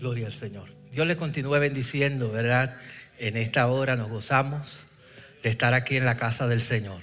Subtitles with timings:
[0.00, 0.70] Gloria al Señor.
[0.90, 2.76] Dios le continúe bendiciendo, ¿verdad?
[3.18, 4.80] En esta hora nos gozamos
[5.42, 7.02] de estar aquí en la casa del Señor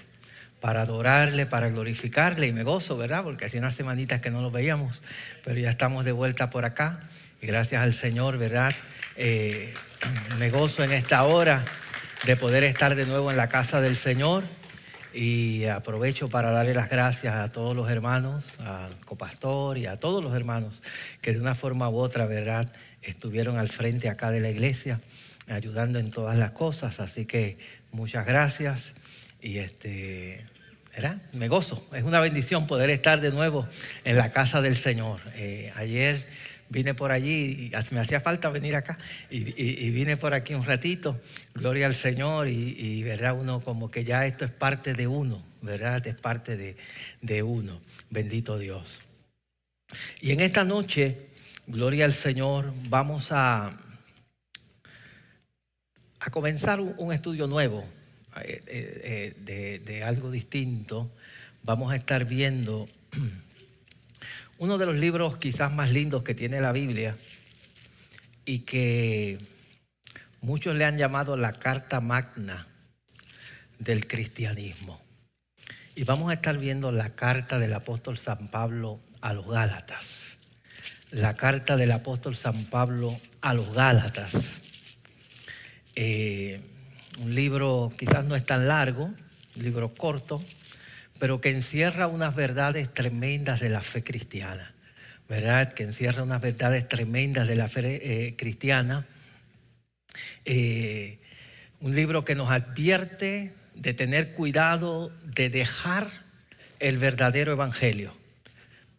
[0.60, 3.23] para adorarle, para glorificarle y me gozo, ¿verdad?
[3.23, 5.04] Porque hace unas semanitas que no nos veíamos,
[5.46, 7.02] pero ya estamos de vuelta por acá
[7.39, 8.75] y gracias al Señor, ¿verdad?
[9.16, 9.75] Eh,
[10.39, 11.64] me gozo en esta hora
[12.25, 14.43] de poder estar de nuevo en la casa del Señor
[15.18, 20.23] y aprovecho para darle las gracias a todos los hermanos, al copastor y a todos
[20.23, 20.84] los hermanos
[21.23, 22.71] que de una forma u otra, ¿verdad?
[23.02, 25.02] Estuvieron al frente acá de la iglesia
[25.48, 27.58] ayudando en todas las cosas, así que
[27.91, 28.94] muchas gracias
[29.41, 30.45] y este,
[30.94, 31.17] ¿verdad?
[31.34, 33.67] Me gozo, es una bendición poder estar de nuevo
[34.03, 35.22] en la casa del Señor.
[35.34, 36.27] Eh, ayer
[36.70, 38.98] vine por allí, y me hacía falta venir acá,
[39.30, 41.21] y, vine por aquí un ratito,
[41.53, 46.05] gloria al Señor, y, verdad, uno como que ya esto es parte de uno, verdad,
[46.08, 46.75] es parte de,
[47.22, 48.99] de uno, bendito Dios.
[50.22, 51.27] Y en esta noche,
[51.66, 53.77] gloria al Señor, vamos a,
[56.20, 57.86] a comenzar un, estudio nuevo
[58.42, 61.09] eh, eh, de, de algo distinto.
[61.64, 62.88] Vamos a estar viendo
[64.59, 67.16] uno de los libros quizás más lindos que tiene la Biblia
[68.45, 69.38] y que
[70.41, 72.67] muchos le han llamado la carta magna
[73.77, 75.02] del cristianismo.
[75.95, 80.38] Y vamos a estar viendo la carta del apóstol San Pablo a los Gálatas.
[81.11, 84.52] La carta del apóstol San Pablo a los Gálatas.
[85.95, 86.61] Eh,
[87.19, 90.44] un libro quizás no es tan largo, un libro corto,
[91.20, 94.73] pero que encierra unas verdades tremendas de la fe cristiana,
[95.28, 95.73] ¿verdad?
[95.73, 99.06] Que encierra unas verdades tremendas de la fe eh, cristiana.
[100.45, 101.20] Eh,
[101.80, 106.08] un libro que nos advierte de tener cuidado de dejar
[106.80, 108.14] el verdadero evangelio.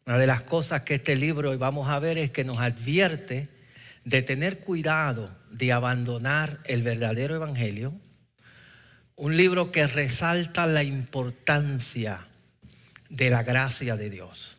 [0.07, 3.49] Una de las cosas que este libro, hoy vamos a ver, es que nos advierte
[4.05, 7.93] de tener cuidado de abandonar el verdadero evangelio
[9.19, 12.29] un libro que resalta la importancia
[13.11, 14.57] de la gracia de Dios,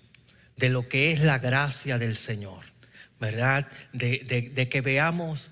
[0.58, 2.66] de lo que es la gracia del Señor,
[3.22, 3.68] ¿verdad?
[3.94, 5.50] De, que veamos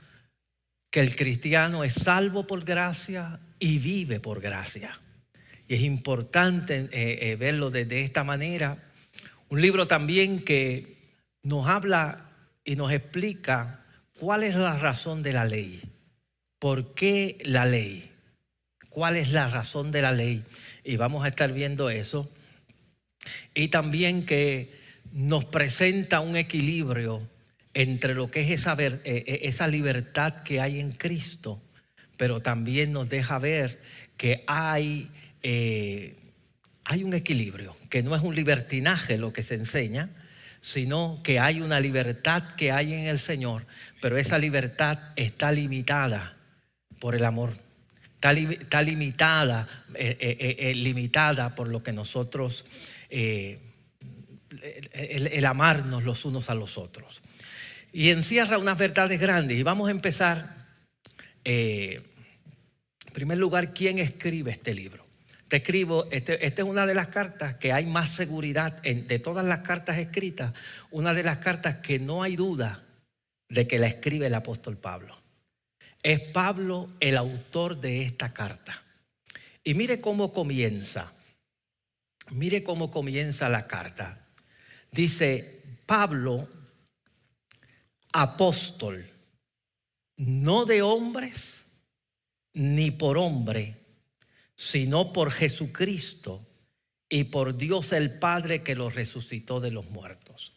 [0.91, 4.99] que el cristiano es salvo por gracia y vive por gracia.
[5.69, 8.77] Y es importante eh, eh, verlo de esta manera.
[9.47, 10.97] Un libro también que
[11.43, 12.31] nos habla
[12.65, 13.85] y nos explica
[14.19, 15.81] cuál es la razón de la ley,
[16.59, 18.06] por qué la ley
[18.97, 20.43] cuál es la razón de la ley.
[20.83, 22.27] Y vamos a estar viendo eso.
[23.53, 24.73] Y también que
[25.11, 27.21] nos presenta un equilibrio
[27.75, 31.61] entre lo que es esa, eh, eh, libertad que hay en Cristo,
[32.17, 33.79] pero también nos deja ver
[34.17, 34.43] que
[35.43, 36.15] eh,
[36.83, 40.09] hay un equilibrio, que no es un libertinaje lo que se enseña,
[40.59, 43.67] sino que hay una libertad que hay en el Señor,
[44.01, 46.35] pero esa libertad está limitada
[46.99, 47.66] por el amor
[48.21, 52.65] está, limitada, eh, eh, eh, limitada por lo que nosotros,
[53.09, 53.59] el,
[55.45, 57.21] amarnos los unos a los otros.
[57.93, 59.57] Y encierra unas verdades grandes.
[59.57, 60.67] Y vamos a empezar,
[61.43, 62.03] en
[63.13, 65.05] primer lugar, ¿quién escribe este libro?
[65.47, 69.45] Te escribo, este, esta es una de las cartas que hay más seguridad de todas
[69.45, 70.53] las cartas escritas,
[70.91, 72.83] una de las cartas que no hay duda
[73.47, 75.16] de que la escribe el apóstol Pablo.
[76.07, 78.81] Es Pablo el autor de esta carta.
[79.61, 81.11] Y mire cómo comienza.
[82.31, 84.25] Mire cómo comienza la carta.
[84.89, 86.47] Dice, Pablo,
[88.13, 89.11] apóstol,
[90.15, 91.65] no de hombres
[92.53, 93.75] ni por hombre,
[94.55, 96.47] sino por Jesucristo
[97.09, 100.53] y por Dios el Padre que lo resucitó de los muertos.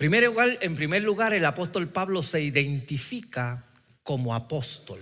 [0.00, 3.70] en primer lugar, el apóstol Pablo se identifica
[4.04, 5.00] como apóstol.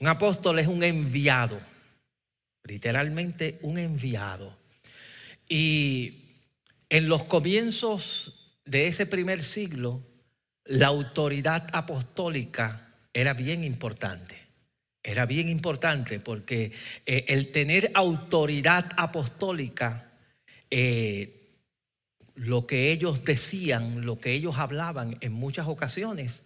[0.00, 1.60] Un apóstol es un enviado,
[2.64, 4.56] literalmente un enviado.
[5.48, 6.24] Y
[6.88, 10.02] en los comienzos de ese primer siglo,
[10.64, 14.36] la autoridad apostólica era bien importante.
[15.02, 16.72] Era bien importante porque
[17.06, 20.12] eh, el tener autoridad apostólica,
[20.70, 21.34] eh,
[22.34, 26.42] lo que ellos decían, lo que ellos hablaban en muchas ocasiones,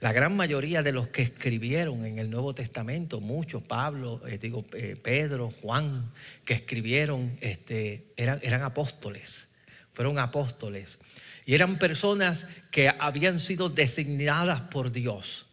[0.00, 4.64] la gran mayoría de los que escribieron en el Nuevo Testamento, muchos, Pablo, eh, digo,
[4.72, 6.12] eh, Pedro, Juan,
[6.44, 9.48] que escribieron, este, eran, eran apóstoles,
[9.94, 10.98] fueron apóstoles.
[11.44, 15.46] Y eran personas que habían sido designadas por Dios,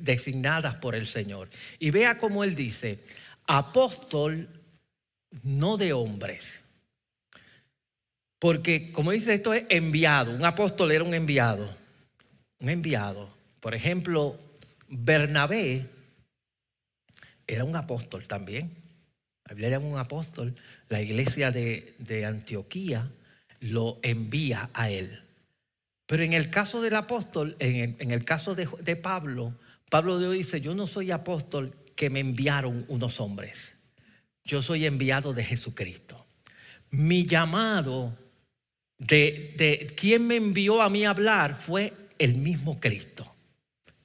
[0.00, 1.48] designadas por el Señor.
[1.78, 3.04] Y vea cómo él dice,
[3.46, 4.48] apóstol
[5.44, 6.58] no de hombres.
[8.40, 11.76] Porque como dice esto es enviado, un apóstol era un enviado,
[12.58, 13.33] un enviado
[13.64, 14.38] Por ejemplo,
[14.90, 15.86] Bernabé
[17.46, 18.76] era un apóstol también.
[19.48, 20.54] Era un apóstol.
[20.90, 23.10] La iglesia de, Antioquía
[23.60, 25.22] lo envía a él.
[26.04, 29.54] Pero en el caso del apóstol, en el, caso de, de Pablo,
[29.88, 33.72] Pablo dice, yo no soy apóstol que me enviaron unos hombres.
[34.44, 36.26] Yo soy enviado de Jesucristo.
[36.90, 38.14] Mi llamado
[38.98, 43.33] de, de quien me envió a mí a hablar fue el mismo Cristo.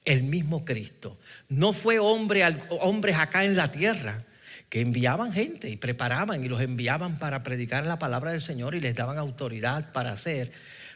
[0.04, 1.18] El mismo Cristo.
[1.48, 4.24] No fue hombre, hombres acá en la tierra
[4.68, 8.80] que enviaban gente y preparaban y los enviaban para predicar la palabra del Señor y
[8.80, 10.52] les daban autoridad para hacer.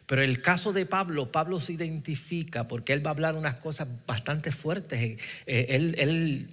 [0.06, 3.88] Pero el caso de Pablo, Pablo se identifica porque él va a hablar unas cosas
[4.06, 5.18] bastante fuertes.
[5.46, 6.50] Eh, él, él,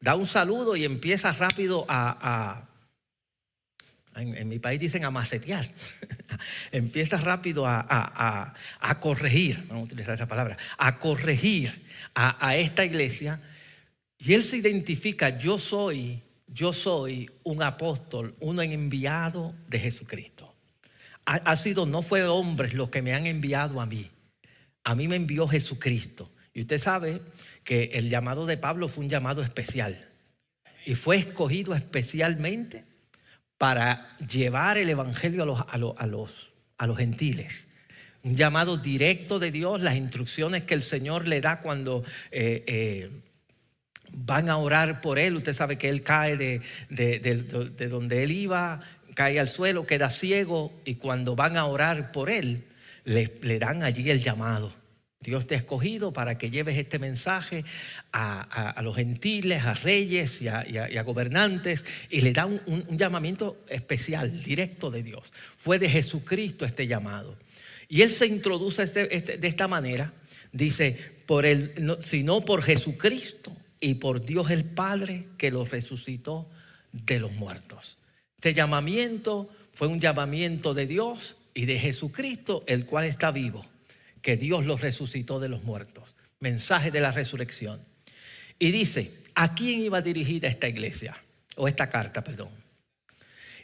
[0.00, 2.68] da un saludo y empieza rápido a,
[4.16, 5.68] en, mi país dicen a macetear,
[6.70, 8.54] empieza rápido a,
[9.00, 13.40] corregir, vamos a utilizar esa palabra, a corregir a, esta iglesia.
[14.18, 20.54] Y él se identifica, yo soy, yo soy un apóstol, un enviado de Jesucristo.
[21.24, 24.10] Ha, ha sido, no fue hombres los que me han enviado a mí,
[24.84, 26.30] a mí me envió Jesucristo.
[26.54, 27.22] Y usted sabe
[27.64, 30.08] que el llamado de Pablo fue un llamado especial
[30.84, 32.84] y fue escogido especialmente
[33.62, 37.68] para llevar el Evangelio a los, a los, a los, gentiles.
[38.24, 43.10] Un llamado directo de Dios, las instrucciones que el Señor le da cuando eh, eh,
[44.10, 45.36] van a orar por él.
[45.36, 46.60] Usted sabe que él cae de,
[46.90, 48.80] de, donde él iba,
[49.14, 52.64] cae al suelo, queda ciego y cuando van a orar por él,
[53.04, 54.72] le dan allí el llamado.
[55.22, 57.64] Dios te ha escogido para que lleves este mensaje
[58.12, 64.90] a, los gentiles, a reyes y a, gobernantes y le da un, llamamiento especial, directo
[64.90, 65.32] de Dios.
[65.56, 67.36] Fue de Jesucristo este llamado.
[67.88, 70.12] Y él se introduce este, este, de esta manera,
[70.52, 76.48] dice, por el, sino por Jesucristo y por Dios el Padre que los resucitó
[76.92, 77.98] de los muertos.
[78.36, 83.64] Este llamamiento fue un llamamiento de Dios y de Jesucristo, el cual está vivo
[84.22, 86.16] que Dios los resucitó de los muertos.
[86.40, 87.84] Mensaje de la resurrección.
[88.58, 91.20] Y dice, ¿a quién iba dirigida esta iglesia?
[91.56, 92.50] O esta carta, perdón.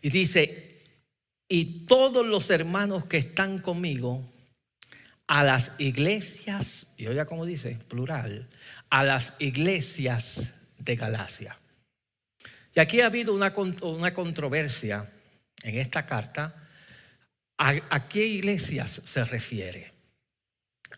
[0.03, 0.83] Y dice,
[1.49, 4.29] y todos los hermanos que están conmigo,
[5.29, 8.49] a las iglesias, y oiga como dice, plural,
[8.91, 11.59] a las iglesias de Galacia.
[12.75, 15.11] Y aquí ha habido una, una controversia
[15.63, 16.69] en esta carta.
[17.59, 19.98] ¿A qué iglesias se refiere?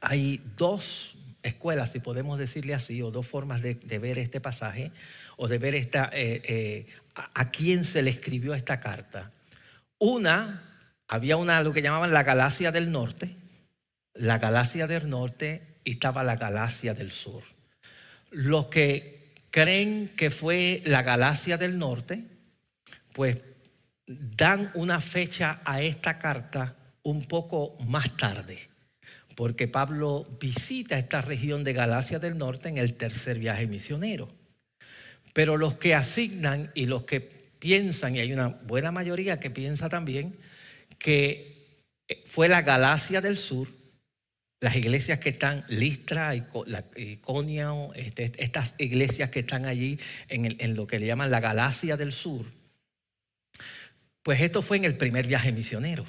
[0.00, 4.92] Hay dos escuelas, si podemos decirle así, o dos formas de, ver este pasaje,
[5.36, 9.30] o de ver esta, eh, eh, a, quién se le escribió esta carta.
[9.98, 10.62] Una,
[11.08, 13.36] había una, lo que llamaban la Galacia del Norte,
[14.14, 17.42] la Galacia del Norte y estaba la Galacia del Sur.
[18.30, 22.24] Los que creen que fue la Galacia del Norte,
[23.12, 23.38] pues
[24.06, 28.69] dan una fecha a esta carta un poco más tarde
[29.34, 34.28] porque Pablo visita esta región de Galacia del Norte en el tercer viaje misionero.
[35.32, 39.88] Pero los que asignan y los que piensan, y hay una buena mayoría que piensa
[39.88, 40.36] también,
[40.98, 41.84] que
[42.26, 43.68] fue la Galacia del Sur,
[44.60, 50.86] las iglesias que están Listra, Iconia, este, estas iglesias que están allí en, en lo
[50.86, 52.44] que le llaman la Galacia del Sur,
[54.22, 56.04] pues esto fue en el primer viaje misionero.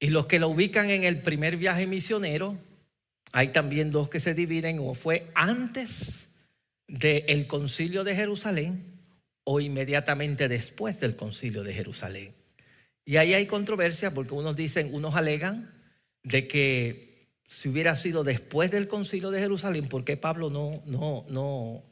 [0.00, 2.58] Y los que lo ubican en el primer viaje misionero,
[3.32, 6.26] hay también dos que se dividen, o fue antes
[6.88, 8.82] del concilio de Jerusalén
[9.44, 12.34] o inmediatamente después del concilio de Jerusalén.
[13.04, 15.72] Y ahí hay controversia porque unos dicen, unos alegan
[16.22, 21.24] de que si hubiera sido después del concilio de Jerusalén, ¿por qué Pablo no, no,
[21.28, 21.82] no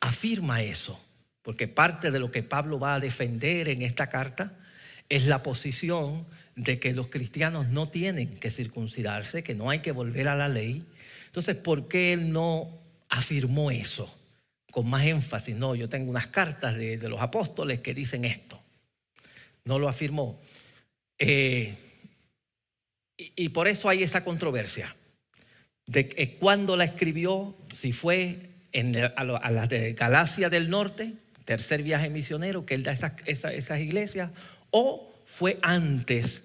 [0.00, 1.00] afirma eso?
[1.42, 4.58] Porque parte de lo que Pablo va a defender en esta carta
[5.08, 6.26] es la posición
[6.60, 10.48] de que los cristianos no tienen que circuncidarse, que no hay que volver a la
[10.48, 10.84] ley.
[11.26, 12.68] Entonces, ¿por qué él no
[13.08, 14.14] afirmó eso
[14.70, 15.56] con más énfasis?
[15.56, 18.60] No, yo tengo unas cartas de, los apóstoles que dicen esto.
[19.64, 20.38] No lo afirmó.
[21.18, 21.76] Eh,
[23.16, 24.94] y, por eso hay esa controversia
[25.86, 31.14] de que cuando la escribió, si fue en, a, las de Galacia del Norte,
[31.46, 34.30] tercer viaje misionero que él da esas, esas iglesias,
[34.70, 36.44] o fue antes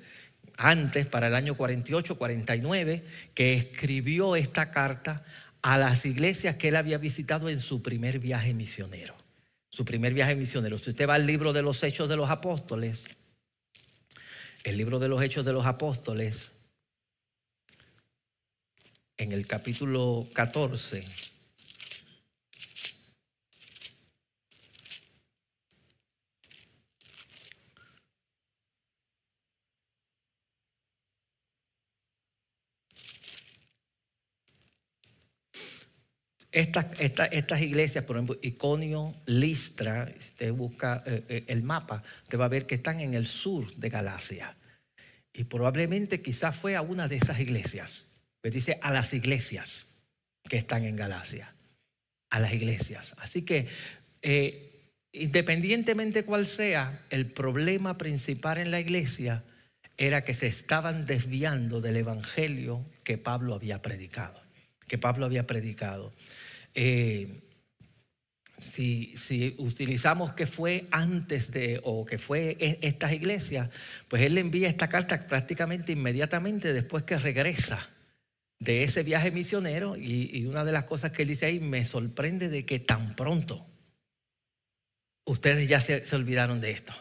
[0.58, 5.24] antes, para el año 48, 49, que escribió esta carta
[5.62, 9.16] a las iglesias que él había visitado en su primer viaje misionero.
[9.70, 10.78] Su primer viaje misionero.
[10.78, 13.08] Si usted va al libro de los Hechos de los Apóstoles,
[14.64, 16.52] el libro de los Hechos de los Apóstoles,
[19.18, 21.06] en el capítulo 14.
[36.56, 42.48] Estas, iglesias, por ejemplo, Iconio, Listra, usted busca eh, eh, el mapa, usted va a
[42.48, 44.56] ver que están en el sur de Galacia.
[45.34, 48.06] Y probablemente quizás fue a una de esas iglesias.
[48.40, 50.06] Pues dice a las iglesias
[50.48, 51.54] que están en Galacia.
[52.30, 53.16] A las iglesias.
[53.18, 53.68] Así que,
[54.22, 59.44] eh, independientemente cuál sea, el problema principal en la iglesia
[59.98, 64.42] era que se estaban desviando del evangelio que Pablo había predicado.
[64.88, 66.14] Que Pablo había predicado.
[66.76, 67.42] Eh,
[68.60, 73.70] si, utilizamos que fue antes de, o que fue e, estas iglesias,
[74.08, 77.90] pues él le envía esta carta prácticamente inmediatamente después que regresa
[78.60, 79.96] de ese viaje misionero.
[79.98, 83.66] Y, una de las cosas que él dice ahí, me sorprende de que tan pronto
[85.26, 86.94] ustedes ya se, se olvidaron de esto.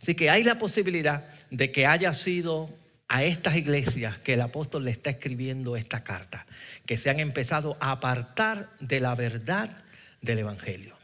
[0.00, 2.70] Así que hay la posibilidad de que haya sido
[3.08, 6.46] a estas iglesias que el apóstol le está escribiendo esta carta,
[6.86, 9.84] que se han empezado a apartar de la verdad
[10.20, 10.96] del Evangelio.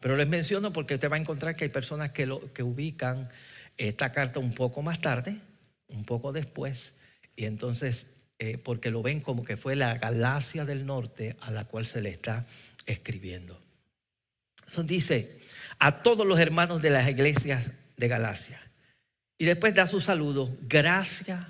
[0.00, 3.28] Pero les menciono porque usted va a encontrar que hay personas que, lo, que ubican
[3.76, 5.36] esta carta un poco más tarde,
[5.88, 6.94] un poco después,
[7.36, 8.06] y entonces
[8.38, 12.00] eh, porque lo ven como que fue la Galacia del Norte a la cual se
[12.00, 12.46] le está
[12.86, 13.60] escribiendo.
[14.66, 15.40] Eso dice
[15.78, 18.69] a todos los hermanos de las iglesias de Galacia.
[19.40, 21.48] Y después da su saludo, gracia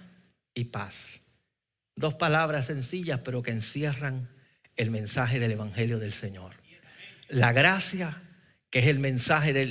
[0.55, 1.19] y paz.
[1.97, 4.29] Dos palabras sencillas, pero que encierran
[4.77, 6.53] el mensaje del Evangelio del Señor.
[7.29, 8.23] La gracia,
[8.71, 9.67] que es el mensaje de,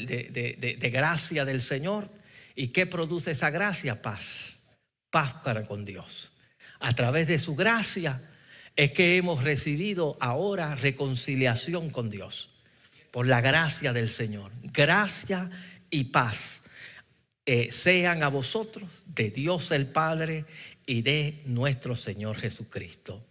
[0.78, 2.10] de gracia del Señor.
[2.56, 4.02] ¿Y qué produce esa gracia?
[4.02, 4.58] Paz.
[5.10, 6.34] Paz para con Dios.
[6.82, 8.22] A través de su gracia
[8.76, 12.50] es que hemos recibido ahora reconciliación con Dios.
[13.12, 14.52] Por la gracia del Señor.
[14.62, 15.50] Gracia
[15.90, 16.59] y paz
[17.52, 20.46] eh, sean a vosotros de Dios el Padre
[20.86, 23.26] y de nuestro Señor Jesucristo,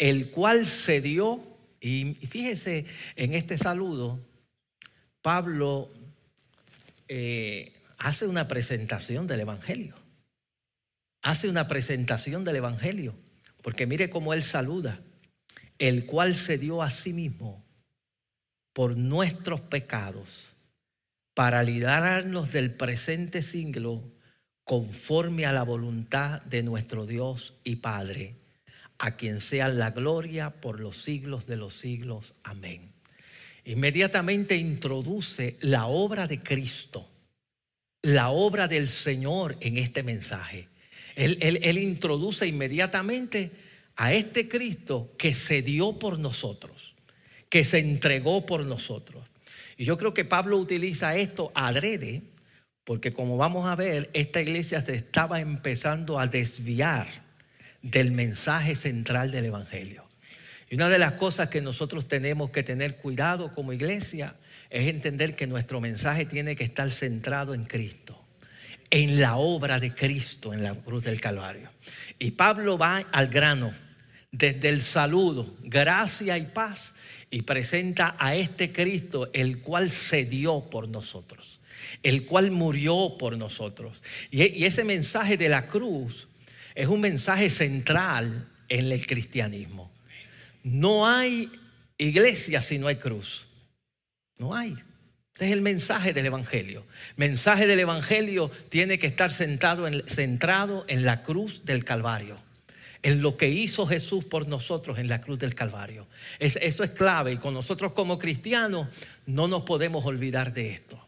[0.00, 1.40] el cual se dio,
[1.80, 4.18] y fíjese en este saludo,
[5.22, 5.92] Pablo
[7.06, 9.94] eh, hace una presentación del Evangelio,
[11.22, 13.14] hace una presentación del Evangelio,
[13.62, 15.00] porque mire cómo él saluda,
[15.78, 17.64] el cual se dio a sí mismo
[18.72, 20.55] por nuestros pecados
[21.36, 24.02] para librarnos del presente siglo
[24.64, 28.36] conforme a la voluntad de nuestro Dios y Padre,
[28.96, 32.32] a quien sea la gloria por los siglos de los siglos.
[32.42, 32.90] Amén.
[33.66, 37.06] Inmediatamente introduce la obra de Cristo,
[38.00, 40.70] la obra del Señor en este mensaje.
[41.16, 43.50] Él, él introduce inmediatamente
[43.96, 46.94] a este Cristo que se dio por nosotros,
[47.50, 49.28] que se entregó por nosotros.
[49.76, 52.22] Y yo creo que Pablo utiliza esto adrede,
[52.84, 57.06] porque como vamos a ver, esta iglesia se estaba empezando a desviar
[57.82, 60.04] del mensaje central del Evangelio.
[60.68, 64.34] Y una de las cosas que nosotros tenemos que tener cuidado como iglesia
[64.70, 68.20] es entender que nuestro mensaje tiene que estar centrado en Cristo,
[68.90, 71.70] en la obra de Cristo en la cruz del Calvario.
[72.18, 73.74] Y Pablo va al grano,
[74.32, 76.94] desde el saludo, gracia y paz,
[77.30, 81.60] y presenta a este Cristo, el cual se dio por nosotros,
[82.02, 84.02] el cual murió por nosotros.
[84.30, 86.28] Y, ese mensaje de la cruz
[86.74, 89.92] es un mensaje central en el cristianismo.
[90.62, 91.50] No hay
[91.98, 93.46] iglesia si no hay cruz.
[94.38, 94.76] No hay.
[95.34, 96.86] Ese es el mensaje del Evangelio.
[97.16, 99.86] Mensaje del Evangelio tiene que estar centrado
[100.88, 102.45] en la cruz del Calvario
[103.06, 106.08] en lo que hizo Jesús por nosotros en la cruz del Calvario.
[106.40, 108.88] eso es clave y con nosotros como cristianos
[109.26, 110.98] no nos podemos olvidar de esto,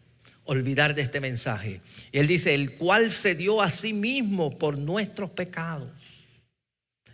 [0.44, 1.80] olvidar de este mensaje.
[2.12, 5.90] Él dice, el cual se dio a sí mismo por nuestros pecados.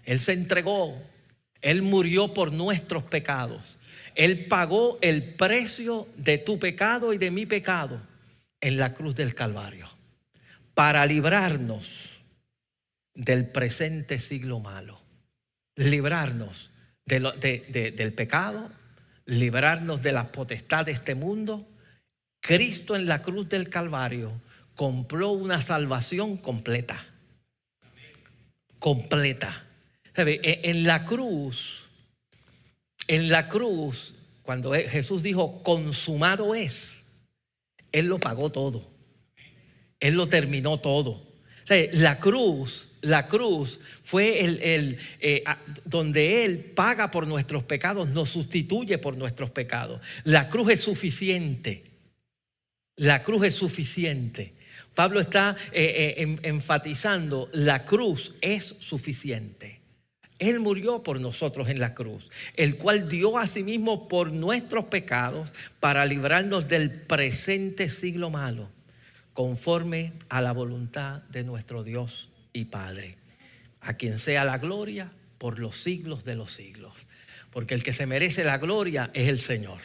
[0.05, 1.01] Él se entregó,
[1.63, 3.79] él murió por nuestros pecados.
[4.15, 8.03] Él pagó el precio de tu pecado y de mi pecado
[8.61, 9.89] en la cruz del Calvario
[10.75, 12.14] para librarnos
[13.15, 15.01] del presente siglo malo.
[15.77, 16.71] Librarnos
[17.07, 18.71] del pecado,
[19.27, 21.69] librarnos de las potestades de este mundo.
[22.41, 24.33] Cristo en la cruz del Calvario
[24.75, 27.07] compró una salvación completa.
[28.79, 29.65] Completa.
[30.17, 31.85] E, en la cruz,
[33.09, 36.97] en la cruz, cuando Jesús dijo, consumado es,
[37.93, 38.91] Él lo pagó todo.
[40.01, 41.34] Él lo terminó todo.
[41.69, 45.45] La cruz La cruz fue el, eh,
[45.85, 50.01] donde Él paga por nuestros pecados, nos sustituye por nuestros pecados.
[50.25, 51.85] La cruz es suficiente.
[52.97, 54.55] La cruz es suficiente.
[54.95, 59.81] Pablo está eh, eh, enfatizando, la cruz es suficiente.
[60.39, 64.87] Él murió por nosotros en la cruz, el cual dio a sí mismo por nuestros
[64.87, 68.69] pecados para librarnos del presente siglo malo,
[69.35, 73.19] conforme a la voluntad de nuestro Dios y Padre,
[73.81, 76.95] a quien sea la gloria por los siglos de los siglos.
[77.51, 79.81] Porque el que se merece la gloria es el Señor.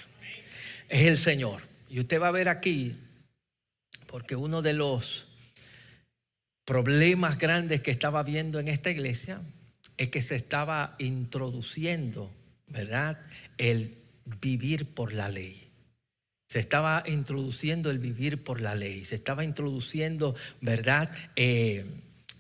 [0.88, 1.64] Es el Señor.
[1.90, 2.96] Y usted va a ver aquí,
[4.06, 5.28] porque uno de los
[6.64, 9.42] problemas grandes que estaba viendo en esta iglesia
[9.98, 12.32] es que se estaba introduciendo,
[12.68, 13.20] ¿verdad?
[13.58, 15.69] El vivir por la ley.
[16.50, 19.06] Se estaba introduciendo el vivir por la ley.
[19.06, 21.12] Se estaba introduciendo, ¿verdad?
[21.36, 21.86] Eh,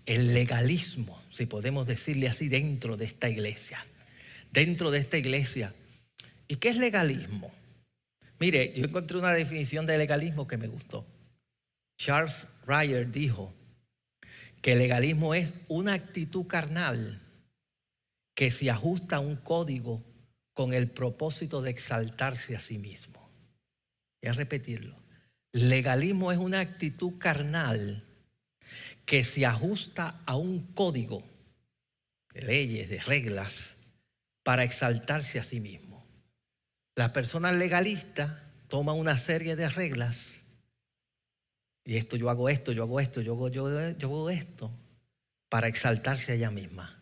[0.07, 3.85] el legalismo, si podemos decirle así, dentro de esta iglesia.
[4.51, 5.75] Dentro de esta iglesia.
[6.47, 7.53] ¿Y qué es legalismo?
[8.39, 11.05] Mire, yo encontré una definición de legalismo que me gustó.
[11.99, 13.53] Charles Ryer dijo
[14.63, 17.21] que legalismo es una actitud carnal
[18.33, 20.01] que se ajusta a un código
[20.55, 23.18] con el propósito de exaltarse a sí mismo.
[24.21, 24.95] Voy a repetirlo.
[25.51, 28.03] Legalismo es una actitud carnal
[29.05, 31.23] que se ajusta a un código
[32.33, 33.75] de leyes, de reglas,
[34.43, 36.05] para exaltarse a sí mismo.
[36.95, 40.35] La persona legalista toma una serie de reglas
[41.85, 44.71] y esto yo hago esto, yo hago esto, yo hago, yo, yo hago esto
[45.49, 46.99] para exaltarse a ella misma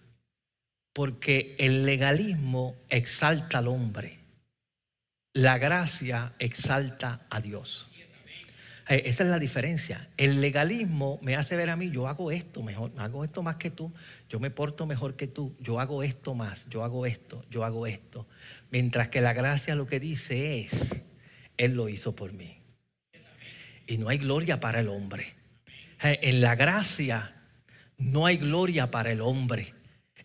[0.97, 4.17] porque el legalismo exalta al hombre,
[5.37, 7.87] la gracia exalta a Dios.
[8.89, 10.09] Eh, esa es la diferencia.
[10.17, 13.69] El legalismo me hace ver a mí, yo hago esto mejor, hago esto más que
[13.69, 13.93] tú,
[14.29, 17.85] yo me porto mejor que tú, yo hago esto más, yo hago esto, yo hago
[17.85, 18.25] esto.
[18.71, 21.03] Mientras que la gracia lo que dice es,
[21.55, 22.57] Él lo hizo por mí.
[23.85, 25.35] Y no hay gloria para el hombre.
[26.01, 27.35] Eh, en la gracia
[27.99, 29.75] no hay gloria para el hombre.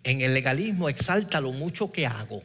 [0.04, 2.42] En el legalismo exalta lo mucho que hago,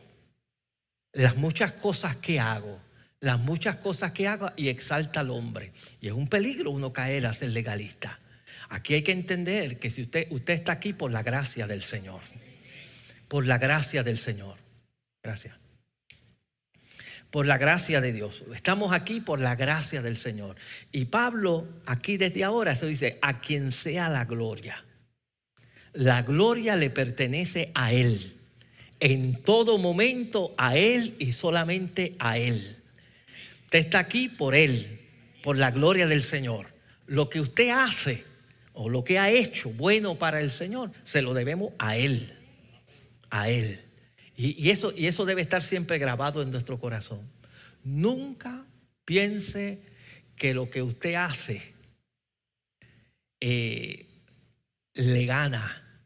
[1.18, 2.80] las muchas cosas que hago,
[3.22, 5.74] las muchas cosas que hago y exalta al hombre.
[6.00, 8.20] Y es un peligro uno caer a ser legalista.
[8.70, 12.22] Aquí hay que entender que si usted, usted está aquí por la gracia del Señor,
[13.28, 14.58] por la gracia del Señor.
[15.24, 15.56] Gracias.
[17.32, 18.44] Por la gracia de Dios.
[18.54, 20.56] Estamos aquí por la gracia del Señor.
[20.92, 24.86] Y Pablo aquí desde ahora se dice, a quien sea la gloria.
[25.94, 28.37] La gloria le pertenece a Él.
[29.00, 32.78] En todo momento a Él y solamente a Él.
[33.66, 35.02] Usted está aquí por Él,
[35.44, 36.68] por la gloria del Señor.
[37.06, 38.24] Lo que usted hace
[38.74, 42.34] o lo que ha hecho bueno para el Señor, se lo debemos a Él.
[43.30, 43.82] A Él.
[44.36, 47.20] Y, eso, y eso debe estar siempre grabado en nuestro corazón.
[47.84, 48.66] Nunca
[49.04, 49.80] piense
[50.36, 51.74] que lo que usted hace
[53.40, 54.06] eh,
[54.94, 56.06] le gana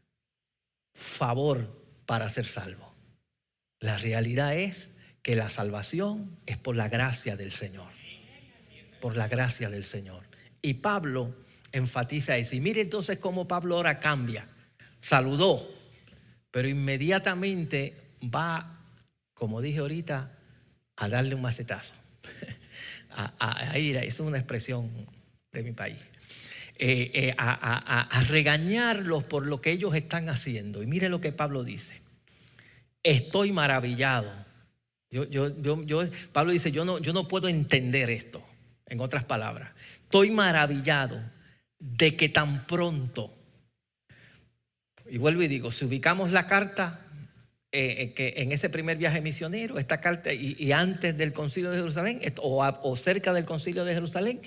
[0.94, 2.81] favor para ser salvo.
[3.82, 4.88] La realidad es
[5.22, 7.88] que la salvación es por la gracia del Señor.
[9.00, 10.22] Por la gracia del Señor.
[10.62, 11.34] Y Pablo
[11.72, 12.54] enfatiza eso.
[12.54, 14.46] Y mire entonces cómo Pablo ahora cambia.
[15.00, 15.68] Saludó,
[16.52, 18.84] pero inmediatamente va,
[19.34, 20.30] como dije ahorita,
[20.94, 21.94] a darle un macetazo.
[23.14, 24.90] A, ir, es una expresión
[25.52, 25.98] de mi país.
[26.78, 30.82] Eh, eh, a, regañarlos por lo que ellos están haciendo.
[30.82, 32.01] Y mire lo que Pablo dice.
[33.02, 34.30] Estoy maravillado.
[35.10, 38.42] Yo, yo, yo, Pablo dice, yo no, yo no puedo entender esto,
[38.86, 39.72] en otras palabras.
[40.04, 41.20] Estoy maravillado
[41.78, 43.34] de que tan pronto,
[45.10, 47.06] y vuelvo y digo, si ubicamos la carta
[47.72, 52.20] eh, que en ese primer viaje misionero, esta carta, y, antes del concilio de Jerusalén,
[52.38, 54.40] o, o, cerca del concilio de Jerusalén,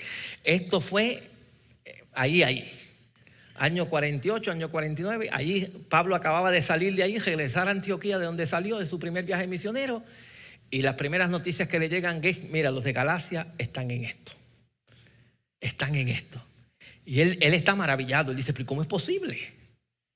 [0.43, 1.29] esto fue
[2.13, 2.71] ahí, ahí.
[3.57, 8.25] Año 48, año 49, ahí Pablo acababa de salir de ahí, regresar a Antioquía, de
[8.25, 10.03] donde salió, de su primer viaje misionero.
[10.69, 14.33] Y las primeras noticias que le llegan es, mira, los de Galacia están en esto.
[15.61, 16.43] Están en esto.
[17.05, 18.31] Y él, él está maravillado.
[18.31, 19.53] Él dice, pero ¿cómo es posible?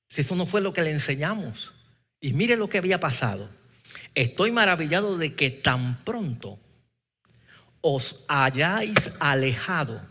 [0.10, 1.73] Si eso no fue lo que le enseñamos.
[2.19, 3.49] Y mire lo que había pasado.
[4.15, 6.60] Estoy maravillado de que tan pronto
[7.82, 10.02] os hayáis alejado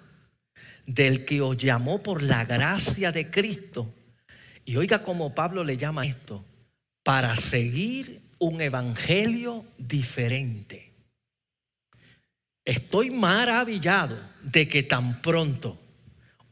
[0.89, 3.93] del que os llamó por la gracia de Cristo.
[4.65, 6.45] Y oiga cómo Pablo le llama esto,
[7.03, 10.93] para seguir un evangelio diferente.
[12.65, 15.79] Estoy maravillado de que tan pronto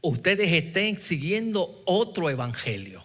[0.01, 3.03] ustedes estén siguiendo otro evangelio.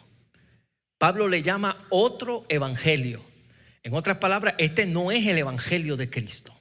[0.98, 3.22] Pablo le llama otro evangelio.
[3.82, 6.51] En otras palabras, este no es el evangelio de Cristo.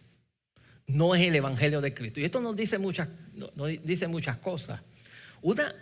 [0.87, 2.19] No es el evangelio de Cristo.
[2.19, 4.81] Y esto nos dice muchas, nos dice muchas cosas.
[5.41, 5.73] Una,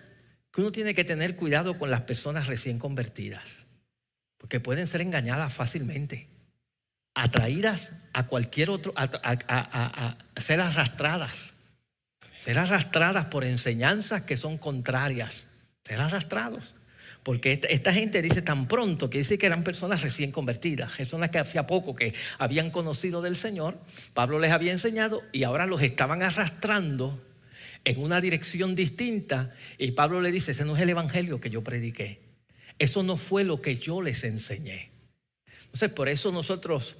[0.51, 3.43] que uno tiene que tener cuidado con las personas recién convertidas,
[4.37, 6.27] porque pueden ser engañadas fácilmente,
[7.13, 11.51] atraídas a cualquier otro, a, ser arrastradas,
[12.37, 15.45] ser arrastradas por enseñanzas que son contrarias,
[15.83, 16.75] ser arrastrados.
[17.29, 21.37] Porque esta, gente dice tan pronto que dice que eran personas recién convertidas, personas que
[21.37, 23.77] hacía poco que habían conocido del Señor,
[24.15, 27.23] Pablo les había enseñado y ahora los estaban arrastrando
[27.85, 29.53] en una dirección distinta.
[29.77, 32.19] Y Pablo le dice, ese no es el Evangelio que yo prediqué,
[32.79, 34.89] eso no fue lo que yo les enseñé.
[35.65, 36.95] Entonces, por eso nosotros,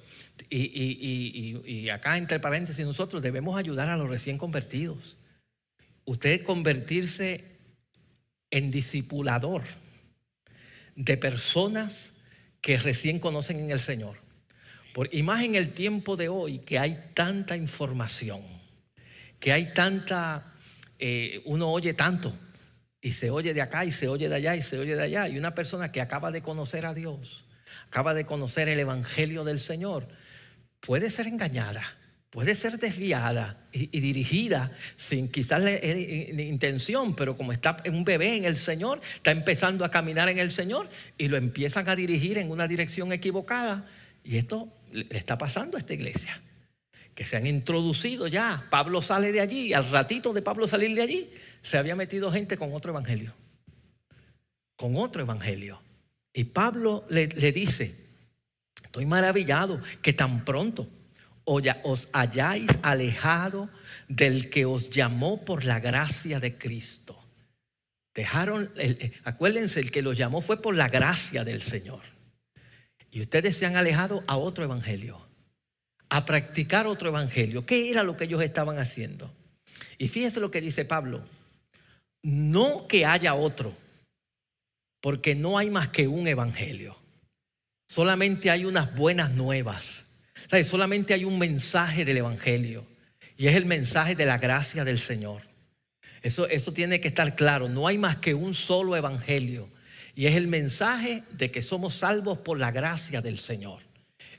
[0.48, 5.18] y, y acá entre paréntesis, nosotros debemos ayudar a los recién convertidos.
[6.04, 7.42] Usted convertirse
[8.52, 9.64] en discipulador
[10.96, 12.12] de personas
[12.60, 14.16] que recién conocen en el Señor.
[14.94, 18.42] Por, y más en el tiempo de hoy que hay tanta información,
[19.38, 20.54] que hay tanta,
[20.98, 22.34] eh, uno oye tanto
[23.00, 25.28] y se oye de acá y se oye de allá y se oye de allá.
[25.28, 27.44] Y una persona que acaba de conocer a Dios,
[27.86, 30.08] acaba de conocer el Evangelio del Señor,
[30.80, 31.99] puede ser engañada
[32.30, 38.44] puede ser desviada y, dirigida sin quizás la, intención, pero como está un bebé en
[38.44, 40.88] el Señor, está empezando a caminar en el Señor
[41.18, 43.86] y lo empiezan a dirigir en una dirección equivocada.
[44.22, 46.40] Y esto le está pasando a esta iglesia,
[47.14, 48.66] que se han introducido ya.
[48.70, 51.30] Pablo sale de allí, al ratito de Pablo salir de allí,
[51.62, 53.34] se había metido gente con otro evangelio,
[54.76, 55.82] con otro evangelio.
[56.32, 57.92] Y Pablo le dice,
[58.84, 60.86] estoy maravillado que tan pronto
[61.82, 63.68] os hayáis alejado
[64.08, 67.18] del que os llamó por la gracia de Cristo.
[68.14, 68.72] Dejaron,
[69.24, 72.02] acuérdense, el que los llamó fue por la gracia del Señor.
[73.10, 75.26] Y ustedes se han alejado a otro evangelio,
[76.08, 77.66] a practicar otro evangelio.
[77.66, 79.34] ¿Qué era lo que ellos estaban haciendo?
[79.98, 81.24] Y fíjense lo que dice Pablo.
[82.22, 83.74] No que haya otro,
[85.00, 86.96] porque no hay más que un evangelio.
[87.88, 90.04] Solamente hay unas buenas nuevas
[90.64, 92.84] Solamente hay un mensaje del Evangelio
[93.36, 95.42] y es el mensaje de la gracia del Señor.
[96.22, 97.68] Eso, eso tiene que estar claro.
[97.68, 99.68] No hay más que un solo Evangelio
[100.14, 103.82] y es el mensaje de que somos salvos por la gracia del Señor.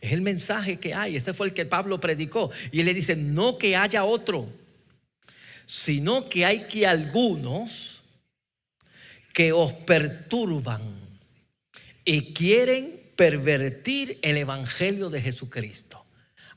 [0.02, 1.15] Es el mensaje que hay.
[1.15, 2.52] Ese fue el que Pablo predicó.
[2.71, 4.50] Y él le dice, no que haya otro,
[5.65, 8.02] sino que hay que algunos
[9.32, 10.82] que os perturban
[12.04, 16.01] y quieren pervertir el Evangelio de Jesucristo.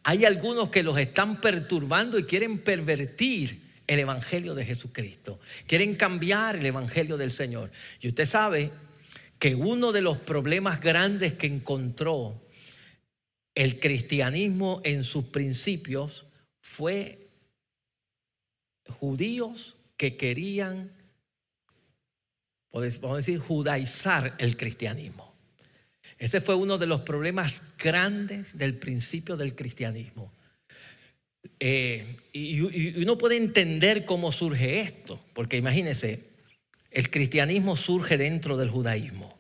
[0.05, 5.41] Hay algunos que los están perturbando y quieren pervertir el Evangelio de Jesucristo.
[5.67, 7.71] Quieren cambiar el Evangelio del Señor.
[8.01, 8.71] Y usted sabe
[9.39, 12.43] que uno de los problemas grandes que encontró
[13.55, 16.27] el cristianismo en sus principios
[16.61, 17.29] fue
[19.01, 20.93] judíos que querían,
[22.73, 25.34] vamos a decir, judaizar el cristianismo.
[26.25, 30.33] Ese fue uno de los problemas grandes del principio del cristianismo.
[31.61, 36.31] Eh, y, uno puede entender cómo surge esto, porque imagínense,
[36.91, 39.39] el cristianismo surge dentro del judaísmo.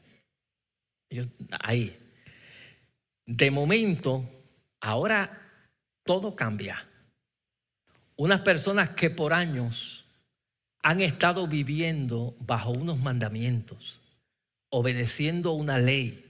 [1.58, 1.96] ahí.
[3.24, 4.28] De momento,
[4.78, 5.40] ahora
[6.04, 6.86] todo cambia.
[8.16, 10.04] Unas personas que por años
[10.82, 14.02] han estado viviendo bajo unos mandamientos,
[14.68, 16.23] obedeciendo una ley,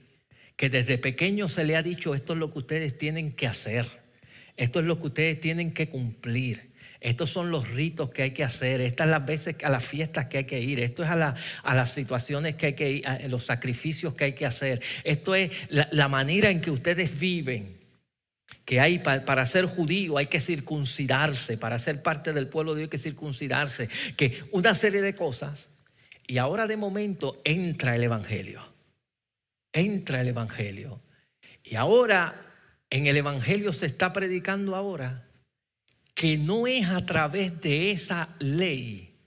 [0.55, 3.87] que desde pequeño se le ha dicho esto es lo que ustedes tienen que hacer,
[4.57, 6.73] esto es lo que ustedes tienen que cumplir.
[7.01, 10.39] Estos son los ritos que hay que hacer, estas las veces a las fiestas que
[10.39, 14.15] hay que ir, esto es a, a las situaciones que hay que ir, los sacrificios
[14.15, 14.81] que hay que hacer.
[15.03, 17.77] Esto es la, manera en que ustedes viven
[18.63, 22.87] que hay para, ser judío hay que circuncidarse, para ser parte del pueblo de Dios
[22.87, 23.87] hay que circuncidarse,
[24.17, 25.69] que una serie de cosas.
[26.25, 28.74] Y ahora de momento entra el Evangelio
[29.75, 31.01] entra el Evangelio.
[31.63, 32.53] Y ahora
[32.89, 35.27] en el Evangelio se está predicando ahora
[36.13, 39.19] que no es a través de esa ley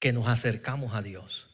[0.00, 1.46] que nos acercamos a Dios.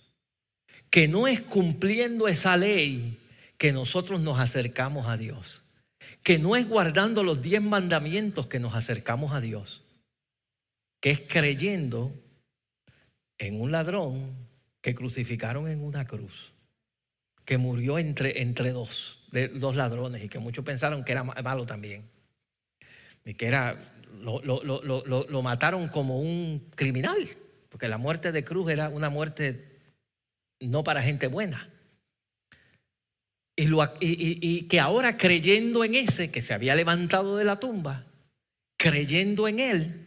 [0.90, 3.18] Que no es cumpliendo esa ley
[3.58, 5.62] que nosotros nos acercamos a Dios.
[6.22, 9.84] Que no es guardando los diez mandamientos que nos acercamos a Dios.
[11.00, 12.14] Que es creyendo
[13.36, 14.48] en un ladrón
[14.80, 16.53] que crucificaron en una cruz
[17.44, 19.18] que murió entre, entre dos,
[19.54, 22.08] dos ladrones y que muchos pensaron que era malo también.
[23.24, 23.76] Y que era,
[24.20, 27.28] lo, lo, mataron como un criminal,
[27.68, 29.78] porque la muerte de cruz era una muerte
[30.60, 31.70] no para gente buena.
[33.56, 33.68] Y,
[34.00, 38.04] y, que ahora creyendo en ese que se había levantado de la tumba,
[38.76, 40.06] creyendo en él,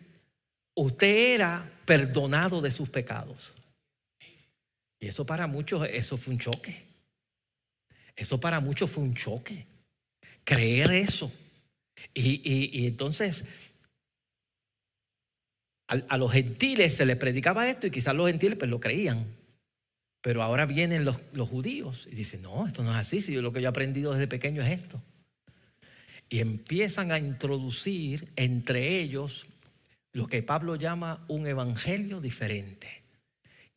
[0.75, 3.55] usted era perdonado de sus pecados.
[4.99, 6.86] Y eso para muchos, eso fue un choque.
[8.17, 9.67] Eso para muchos fue un choque.
[10.43, 11.31] Creer eso.
[12.13, 13.45] Y, entonces
[15.87, 19.27] a, los gentiles se les predicaba esto y quizás los gentiles pues lo creían.
[20.21, 23.53] Pero ahora vienen los, los, judíos y dicen, no, esto no es así, si lo
[23.53, 25.01] que yo he aprendido desde pequeño es esto.
[26.27, 29.45] Y empiezan a introducir entre ellos
[30.11, 33.03] lo que Pablo llama un evangelio diferente,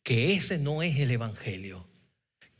[0.03, 1.85] que ese no es el evangelio,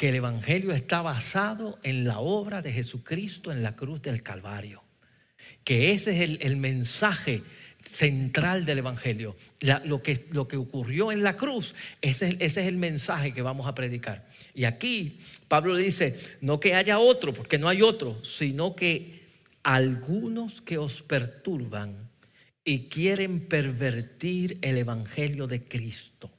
[0.01, 4.81] que el evangelio está basado en la obra de Jesucristo en la cruz del Calvario,
[5.63, 7.43] que ese es el, mensaje
[7.85, 9.35] central del Evangelio.
[9.59, 13.67] lo, que, lo, que, ocurrió en la cruz, ese, ese, es el mensaje que vamos
[13.67, 14.27] a predicar.
[14.55, 19.21] Y aquí Pablo dice, no que haya otro, porque no hay otro, sino que
[19.61, 22.09] algunos que os perturban
[22.65, 26.31] y quieren pervertir el Evangelio de Cristo.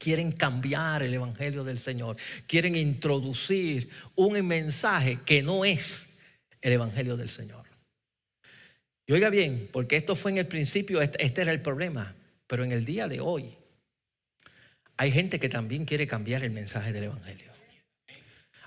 [0.00, 2.16] Quieren cambiar el Evangelio del Señor.
[2.46, 6.06] Quieren introducir un mensaje que no es
[6.62, 7.66] el Evangelio del Señor.
[9.06, 12.14] Y oiga bien, porque esto fue en el principio, este, este, era el problema,
[12.46, 13.58] pero en el día de hoy
[14.96, 17.50] hay gente que también quiere cambiar el mensaje del Evangelio.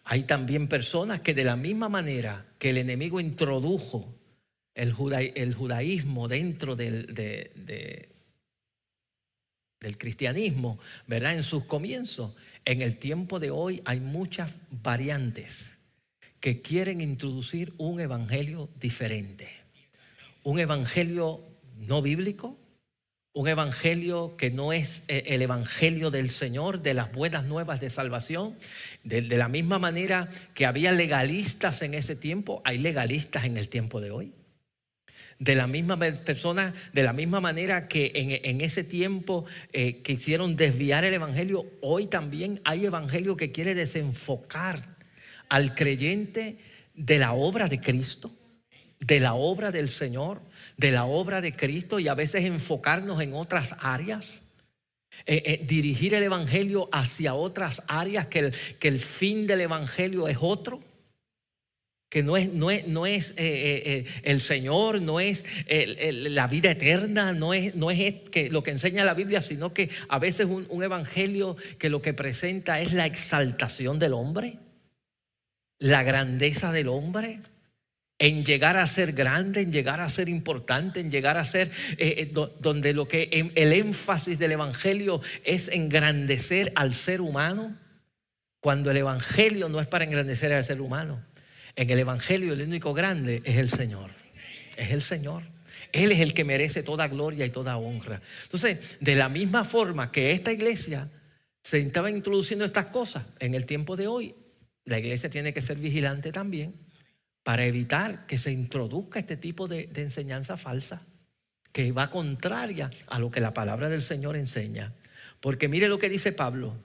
[0.03, 4.13] Hay también personas que de la misma manera que el enemigo introdujo
[4.75, 7.07] el, judaísmo dentro del,
[9.83, 11.35] del cristianismo, ¿verdad?
[11.35, 15.69] En sus comienzos, en el tiempo de hoy hay muchas variantes
[16.39, 19.63] que quieren introducir un evangelio diferente
[20.43, 21.41] un evangelio
[21.77, 22.57] no bíblico,
[23.33, 27.89] un evangelio que no es eh, el evangelio del Señor, de las buenas nuevas de
[27.89, 28.55] salvación.
[29.03, 34.01] De, la misma manera que había legalistas en ese tiempo, hay legalistas en el tiempo
[34.01, 34.33] de hoy.
[35.43, 38.11] De la misma persona, de la misma manera que
[38.43, 44.95] en, ese tiempo eh, quisieron desviar el evangelio, hoy también hay evangelio que quiere desenfocar
[45.49, 46.59] al creyente
[46.93, 48.31] de la obra de Cristo
[49.05, 50.41] de la obra del Señor,
[50.77, 54.39] de la obra de Cristo y a veces enfocarnos en otras áreas.
[55.25, 60.27] Eh, eh, dirigir el Evangelio hacia otras áreas, que el, que el, fin del Evangelio
[60.27, 60.81] es otro,
[62.13, 67.33] que no es, no es, no es eh, el Señor, no es la vida eterna,
[67.33, 70.83] no es, no es que lo que enseña la Biblia, sino que a veces un,
[70.83, 74.59] Evangelio que lo que presenta es la exaltación del hombre,
[75.79, 77.39] la grandeza del hombre
[78.19, 82.29] en llegar a ser grande, en llegar a ser importante, en llegar a ser eh,
[82.31, 87.75] eh, donde lo que em, el énfasis del Evangelio es engrandecer al ser humano,
[88.59, 91.32] cuando el Evangelio no es para engrandecer al ser humano.
[91.75, 94.11] En el Evangelio el único grande es el Señor,
[94.77, 95.43] es el Señor.
[95.91, 98.21] Él es el que merece toda gloria y toda honra.
[98.43, 101.09] Entonces, de la misma forma que esta iglesia
[101.61, 104.35] se estaba introduciendo estas cosas en el tiempo de hoy,
[104.85, 106.73] la iglesia tiene que ser vigilante también
[107.43, 111.05] para evitar que se introduzca este tipo de, enseñanza falsa
[111.71, 114.93] que va contraria a lo que la palabra del Señor enseña.
[115.39, 116.75] Porque mire lo que dice Pablo.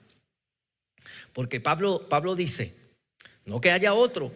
[1.33, 2.73] Porque Pablo, Pablo dice,
[3.45, 4.31] no que haya otro,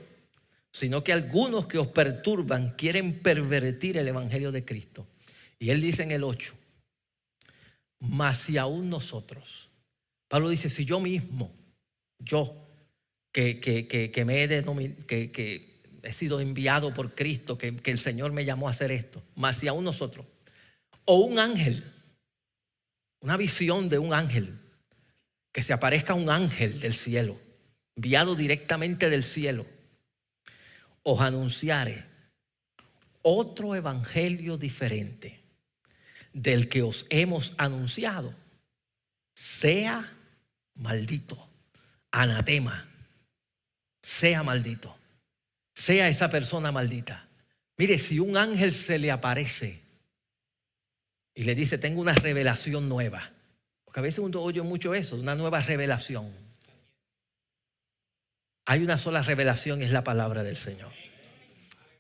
[0.74, 5.08] sino que algunos que os perturban quieren pervertir el Evangelio de Cristo.
[5.60, 6.56] Y él dice en el 8,
[8.00, 9.70] mas si aún nosotros,
[10.28, 11.54] Pablo dice, si yo mismo,
[12.18, 12.58] yo,
[13.32, 14.64] que, que, que, me he
[15.06, 19.58] que, he sido enviado por Cristo, que, el Señor me llamó a hacer esto, más
[19.58, 20.26] si aún nosotros.
[21.06, 21.84] O un ángel,
[23.22, 24.60] una visión de un ángel,
[25.52, 27.38] que se aparezca un ángel del cielo,
[27.96, 29.68] enviado directamente del cielo,
[31.04, 32.06] os anunciare
[33.22, 35.42] otro evangelio diferente
[36.34, 38.34] del que os hemos anunciado,
[39.36, 40.18] sea
[40.76, 41.48] maldito,
[42.12, 42.90] anatema,
[44.02, 44.98] sea maldito.
[45.74, 47.28] Sea esa persona maldita.
[47.78, 49.82] Mire, si un ángel se le aparece
[51.34, 53.32] y le dice, tengo una revelación nueva,
[53.84, 56.32] porque a veces uno oye mucho eso, una nueva revelación.
[58.66, 60.92] Hay una sola revelación es la palabra del Señor.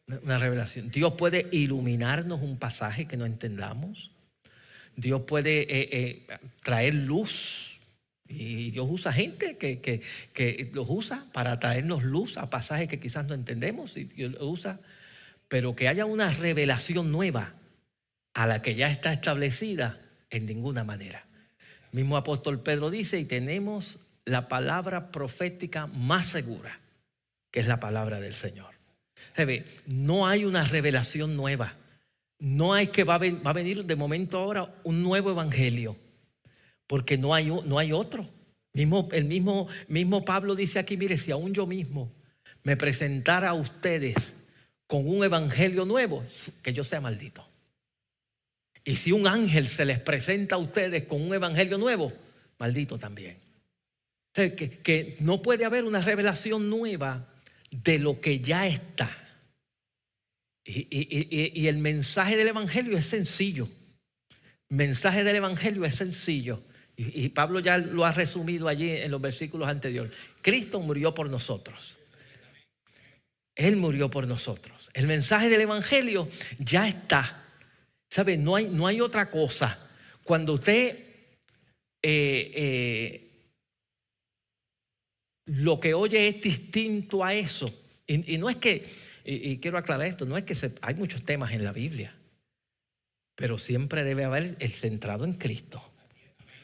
[0.08, 0.91] Una revelación.
[0.91, 4.12] Dios puede iluminarnos un pasaje que no entendamos.
[4.95, 6.28] Dios puede eh, eh,
[6.62, 7.82] traer luz
[8.28, 13.26] y Dios usa gente que, que, los usa para traernos luz a pasajes que quizás
[13.26, 13.97] no entendemos.
[13.97, 14.80] Y Dios usa,
[15.47, 17.54] pero que haya una revelación nueva
[18.34, 19.99] a la que ya está establecida
[20.30, 21.26] en ninguna manera.
[21.91, 26.80] mismo apóstol Pedro dice, y tenemos la palabra profética más segura,
[27.52, 28.74] que es la palabra del Señor.
[29.86, 31.76] No hay una revelación nueva.
[32.40, 35.96] No hay que va a venir de momento ahora un nuevo evangelio,
[36.88, 38.28] porque no hay, no hay otro.
[38.74, 42.12] El mismo, mismo Pablo dice aquí, mire, si aún yo mismo
[42.64, 44.36] me presentara a ustedes
[44.88, 46.24] con un evangelio nuevo,
[46.62, 47.48] que yo sea maldito.
[48.84, 52.12] Y si un ángel se les presenta a ustedes con un evangelio nuevo,
[52.60, 53.38] maldito también.
[54.34, 57.28] Que, que no puede haber una revelación nueva
[57.69, 59.24] de lo que ya está.
[60.65, 63.67] Y, el mensaje del Evangelio es sencillo.
[64.69, 66.63] El mensaje del Evangelio es sencillo.
[66.96, 70.13] Y, Pablo ya lo ha resumido allí en los versículos anteriores.
[70.41, 71.98] Cristo murió por nosotros.
[73.56, 74.89] Él murió por nosotros.
[74.93, 77.46] El mensaje del Evangelio ya está.
[78.10, 78.38] ¿Sabe?
[78.38, 79.89] No hay, no hay otra cosa.
[80.24, 80.98] Cuando usted
[82.02, 83.33] eh, eh,
[85.46, 87.66] lo que oye es distinto a eso.
[88.08, 88.86] Y, no es que,
[89.24, 92.16] y, quiero aclarar esto, no es que hay muchos temas en la Biblia,
[93.36, 95.82] pero siempre debe haber el centrado en Cristo.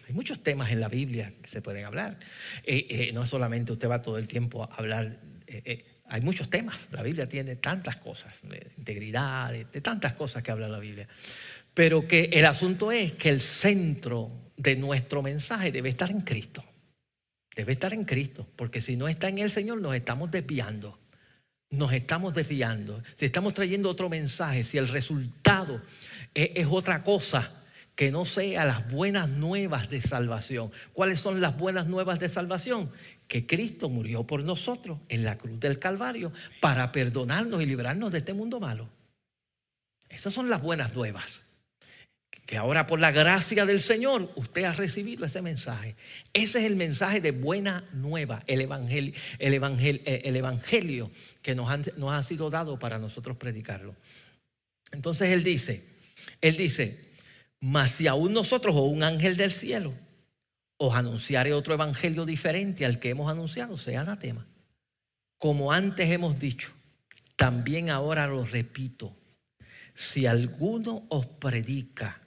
[0.08, 2.18] Hay muchos temas en la Biblia que se pueden hablar.
[2.63, 6.88] Eh, eh, no solamente usted va todo el tiempo a hablar, eh, hay muchos temas.
[6.92, 8.34] La Biblia tiene tantas cosas,
[8.78, 11.08] integridad, de, de tantas cosas que habla la Biblia.
[11.74, 16.63] Pero que el asunto es que el centro de nuestro mensaje debe estar en Cristo.
[17.55, 20.99] Debe estar en Cristo, porque si no está en el Señor nos estamos desviando.
[21.71, 23.03] Nos estamos desviando.
[23.15, 25.81] Si estamos trayendo otro mensaje, si el resultado
[26.33, 27.63] es, otra cosa
[27.95, 30.71] que no sea las buenas nuevas de salvación.
[30.93, 32.91] ¿Cuáles son las buenas nuevas de salvación?
[33.27, 36.31] Que Cristo murió por nosotros en la cruz del Calvario
[36.62, 38.89] para perdonarnos y librarnos de este mundo malo.
[40.07, 41.43] Esas son las buenas nuevas
[42.49, 45.95] que ahora por la gracia del Señor usted ha recibido ese mensaje.
[46.33, 51.12] Ese es el mensaje de buena nueva, el evangelio, el evangelio, eh, el evangelio
[51.43, 53.95] que nos, nos ha sido dado para nosotros predicarlo.
[54.91, 55.85] Entonces él dice,
[56.41, 57.12] él dice,
[57.59, 59.93] mas si aún nosotros o un ángel del cielo
[60.77, 64.47] os anunciare otro evangelio diferente al que hemos anunciado, sea anatema.
[65.38, 66.71] Como antes hemos dicho,
[67.35, 69.15] también ahora lo repito,
[69.93, 72.23] si alguno os predica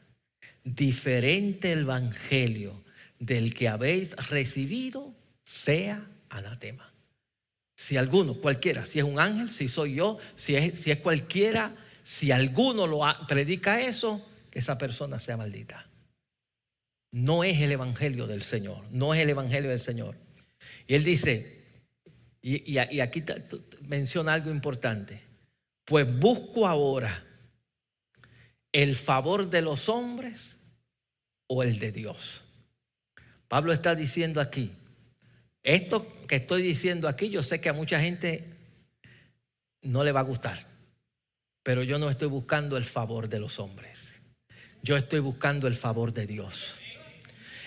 [0.65, 2.83] diferente el evangelio
[3.19, 6.93] del que habéis recibido, sea anatema.
[7.75, 11.75] Si alguno, cualquiera, si es un ángel, si soy yo, si es, si es cualquiera,
[12.03, 15.89] si alguno lo predica eso, que esa persona sea maldita.
[17.11, 20.17] No es el evangelio del Señor, no es el evangelio del Señor.
[20.87, 21.61] Y él dice,
[22.41, 23.23] y aquí
[23.83, 25.23] menciona algo importante,
[25.85, 27.32] pues busco ahora
[28.73, 30.59] el favor de los hombres
[31.47, 32.43] o el de Dios.
[33.49, 34.73] Pablo está diciendo aquí,
[35.63, 38.45] esto que estoy diciendo aquí, yo sé que a mucha gente
[39.83, 40.67] no le va a gustar,
[41.63, 44.15] pero yo no estoy buscando el favor de los hombres,
[44.83, 46.79] yo estoy buscando el favor de Dios.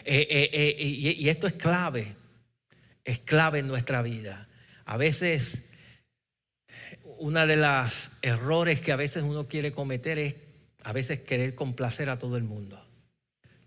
[0.04, 2.16] Eh, eh, eh, y, y esto es clave,
[3.04, 4.48] es clave en nuestra vida.
[4.86, 5.64] A veces,
[7.18, 10.36] una de los errores que a veces uno quiere cometer es
[10.86, 12.80] a veces querer complacer a todo el mundo.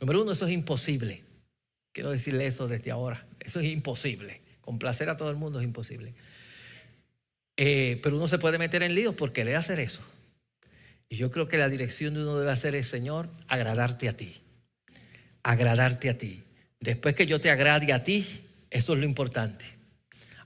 [0.00, 1.24] Número uno, eso es imposible.
[1.92, 3.26] Quiero decirle eso desde ahora.
[3.40, 4.40] Eso es imposible.
[4.60, 6.14] Complacer a todo el mundo es imposible.
[7.56, 10.00] Eh, pero uno se puede meter en líos por querer hacer eso.
[11.08, 14.36] Y yo creo que la dirección de uno debe hacer es, Señor, agradarte a ti.
[15.42, 16.44] Agradarte a ti.
[16.78, 19.64] Después que yo te agrade a ti, eso es lo importante.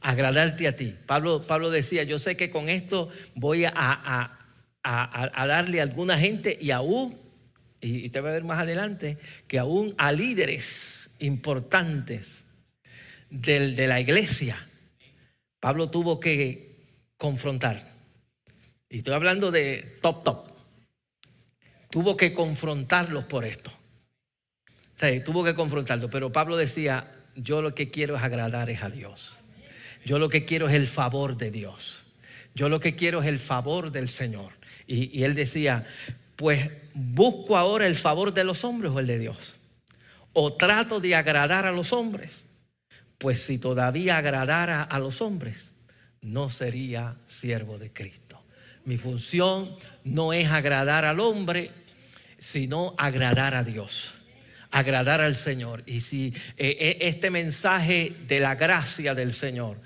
[0.01, 0.97] Agradarte a ti.
[1.05, 4.42] Pablo, Pablo decía, yo sé que con esto voy a, a,
[4.85, 7.19] darle a alguna gente y aún,
[7.81, 12.45] y, te va a ver más adelante, que aún a líderes importantes
[13.31, 14.67] del, de la iglesia,
[15.61, 16.73] Pablo tuvo que
[17.17, 17.93] confrontar.
[18.91, 20.53] Y estoy hablando de top, top.
[21.89, 23.71] Tuvo que confrontarlos por esto.
[25.25, 26.11] tuvo que confrontarlos.
[26.11, 29.41] Pero Pablo decía, yo lo que quiero es agradar es a Dios.
[30.05, 32.05] Yo lo que quiero es el favor de Dios.
[32.55, 34.53] Yo lo que quiero es el favor del Señor.
[34.87, 35.87] Y, él decía,
[36.37, 39.57] pues busco ahora el favor de los hombres o el de Dios.
[40.33, 42.47] O trato de agradar a los hombres.
[43.19, 45.73] Pues si todavía agradara a los hombres,
[46.21, 48.43] no sería siervo de Cristo.
[48.85, 51.71] Mi función no es agradar al hombre,
[52.39, 54.15] sino agradar a Dios,
[54.73, 55.85] agradar al Señor.
[55.87, 59.79] Y si eh, eh, este mensaje de la gracia del Señor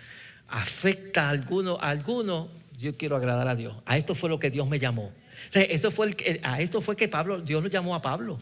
[0.49, 3.77] afecta a alguno, a alguno yo quiero agradar a Dios.
[3.87, 5.13] A esto fue lo que Dios me llamó.
[5.53, 8.39] eso fue a esto fue que Pablo, Dios lo llamó a Pablo,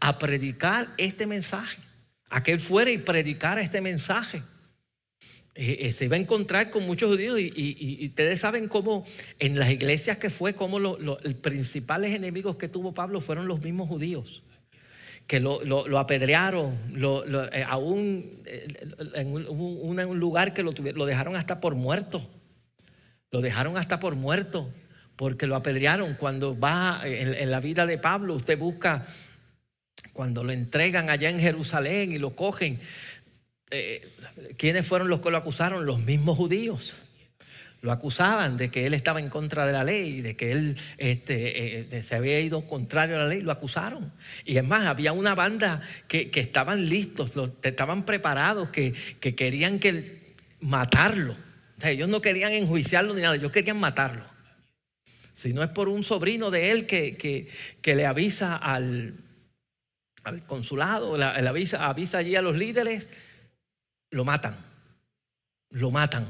[0.00, 1.78] a predicar este mensaje,
[2.30, 4.42] a que él fuera y predicara este mensaje.
[5.54, 9.04] eh, eh, se iba a encontrar con muchos judíos y, ustedes saben cómo
[9.38, 13.88] en las iglesias que fue, cómo los principales enemigos que tuvo Pablo fueron los mismos
[13.88, 14.42] judíos,
[15.26, 16.76] que lo, apedrearon,
[17.52, 18.42] eh, aún
[19.14, 22.28] en un, lugar que lo, lo dejaron hasta por muerto,
[23.34, 24.72] lo dejaron hasta por muerto,
[25.16, 26.14] porque lo apedrearon.
[26.14, 29.06] Cuando va en la vida de Pablo, usted busca,
[30.12, 32.78] cuando lo entregan allá en Jerusalén y lo cogen,
[33.72, 34.08] eh,
[34.56, 35.84] ¿quiénes fueron los que lo acusaron?
[35.84, 36.96] Los mismos judíos.
[37.80, 41.96] Lo acusaban de que él estaba en contra de la ley, de que él este,
[41.96, 44.12] eh, se había ido contrario a la ley, lo acusaron.
[44.44, 47.32] Y es más, había una banda que, estaban listos,
[47.64, 50.20] estaban preparados, que, querían que
[50.60, 51.34] matarlo.
[51.90, 54.24] Ellos no querían enjuiciarlo ni nada, ellos querían matarlo.
[55.34, 57.48] Si no es por un sobrino de él que,
[57.82, 59.14] le avisa al,
[60.22, 63.08] al consulado, le avisa, avisa allí a los líderes,
[64.10, 64.56] lo matan,
[65.70, 66.26] lo matan,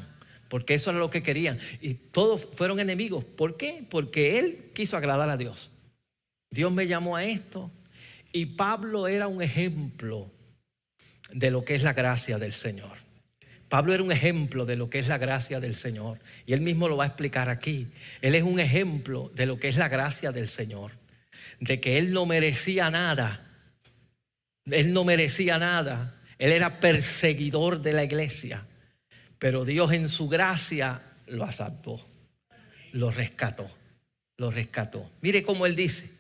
[0.48, 1.58] porque eso era lo que querían.
[1.80, 3.24] Y todos fueron enemigos.
[3.24, 3.84] ¿Por qué?
[3.90, 5.70] Porque él quiso agradar a Dios.
[6.50, 7.70] Dios me llamó a esto.
[8.32, 10.30] Y Pablo era un ejemplo
[11.30, 13.03] de lo que es la gracia del Señor.
[13.74, 16.20] Pablo era un ejemplo de lo que es la gracia del Señor.
[16.46, 17.88] Y él mismo lo va a explicar aquí.
[18.20, 20.92] Él es un ejemplo de lo que es la gracia del Señor.
[21.58, 23.44] De que él no merecía nada.
[24.66, 26.14] Él no merecía nada.
[26.38, 28.64] Él era perseguidor de la iglesia,
[29.40, 32.00] pero Dios en su gracia lo asaltó,
[32.92, 33.68] lo rescató,
[34.36, 35.10] lo rescató.
[35.20, 36.12] Mire cómo él dice,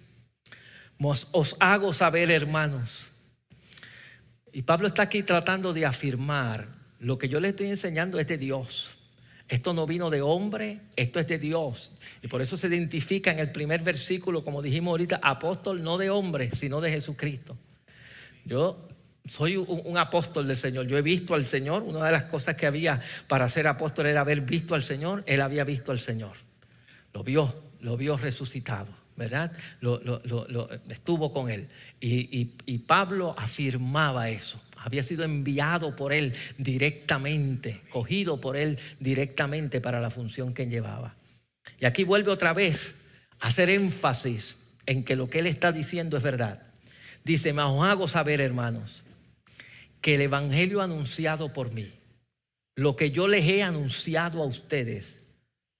[0.98, 3.12] os hago saber hermanos.
[4.52, 8.38] Y Pablo está aquí tratando de afirmar, lo que yo le estoy enseñando es de
[8.38, 8.90] Dios.
[9.46, 11.92] Esto no vino de hombre, esto es de Dios.
[12.22, 16.08] Y por eso se identifica en el primer versículo, como dijimos ahorita, apóstol no de
[16.08, 17.58] hombre, sino de Jesucristo.
[18.46, 18.88] Yo
[19.26, 20.86] soy un, apóstol del Señor.
[20.86, 21.82] Yo he visto al Señor.
[21.82, 25.24] Una de las cosas que había para ser apóstol era haber visto al Señor.
[25.26, 26.36] Él había visto al Señor.
[27.12, 29.52] Lo vio, lo vio resucitado, ¿verdad?
[29.80, 31.68] Lo, estuvo con él.
[32.00, 34.60] Y, Pablo afirmaba eso.
[34.76, 41.14] Había sido enviado por él directamente, cogido por él directamente para la función que llevaba.
[41.80, 42.94] Y aquí vuelve otra vez
[43.40, 44.56] a hacer énfasis
[44.86, 46.62] en que lo que él está diciendo es verdad.
[47.24, 49.02] Dice, me os hago saber, hermanos,
[50.02, 51.90] que el Evangelio anunciado por mí,
[52.76, 55.20] lo que yo les he anunciado a ustedes,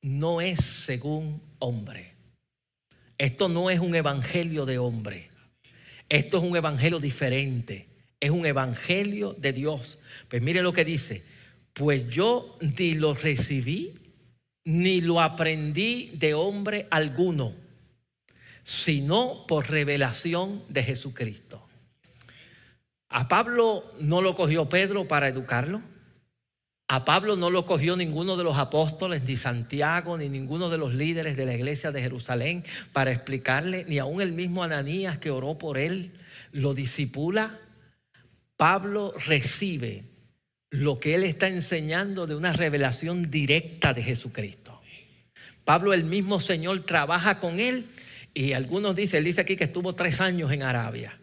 [0.01, 2.14] no es según hombre.
[3.19, 5.31] Esto no es un Evangelio de hombre.
[6.09, 7.89] Esto es un Evangelio diferente.
[8.21, 9.99] Es un Evangelio de Dios.
[10.29, 11.25] Pues mire lo que dice.
[11.73, 13.95] Pues yo ni lo recibí,
[14.65, 17.55] ni lo aprendí de hombre alguno,
[18.63, 21.67] sino por revelación de Jesucristo.
[23.09, 25.83] A Pablo no lo cogió Pedro para educarlo.
[26.89, 30.93] A Pablo no lo cogió ninguno de los apóstoles, ni Santiago, ni ninguno de los
[30.93, 32.63] líderes de la iglesia de Jerusalén
[32.93, 36.13] para explicarle, ni aún el mismo Ananías que oró por él,
[36.53, 37.59] lo disipula.
[38.59, 40.05] Pablo recibe
[40.69, 44.81] lo que él está enseñando de una revelación directa de Jesucristo.
[45.65, 47.87] Pablo, el mismo Señor, trabaja con él
[48.35, 51.19] y algunos dicen, él dice aquí que estuvo tres años en Arabia.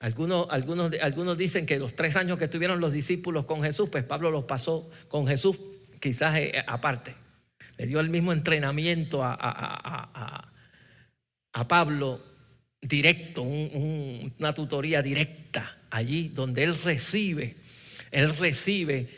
[0.00, 4.04] Algunos, algunos, algunos dicen que los tres años que estuvieron los discípulos con Jesús, pues
[4.04, 5.58] Pablo los pasó con Jesús
[5.98, 7.14] quizás eh, eh, aparte.
[7.76, 9.36] Le dio el mismo entrenamiento a,
[11.52, 12.20] a, Pablo
[12.80, 17.56] directo, una tutoría directa allí donde él recibe,
[18.10, 19.08] él recibe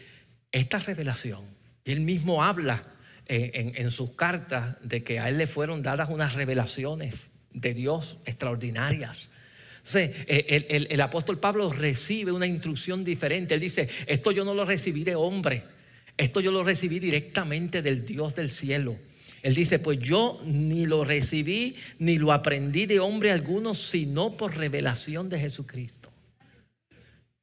[0.50, 1.44] esta revelación.
[1.84, 2.82] Y él mismo habla
[3.26, 7.74] eh, en, en sus cartas de que a él le fueron dadas unas revelaciones de
[7.74, 9.29] Dios extraordinarias
[9.96, 13.54] el, apóstol Pablo recibe una instrucción diferente.
[13.54, 15.64] Él dice, esto yo no lo recibí de hombre,
[16.16, 18.96] esto yo lo recibí directamente del Dios del cielo.
[19.42, 24.56] Él dice, pues yo ni lo recibí ni lo aprendí de hombre alguno, sino por
[24.56, 26.10] revelación de Jesucristo.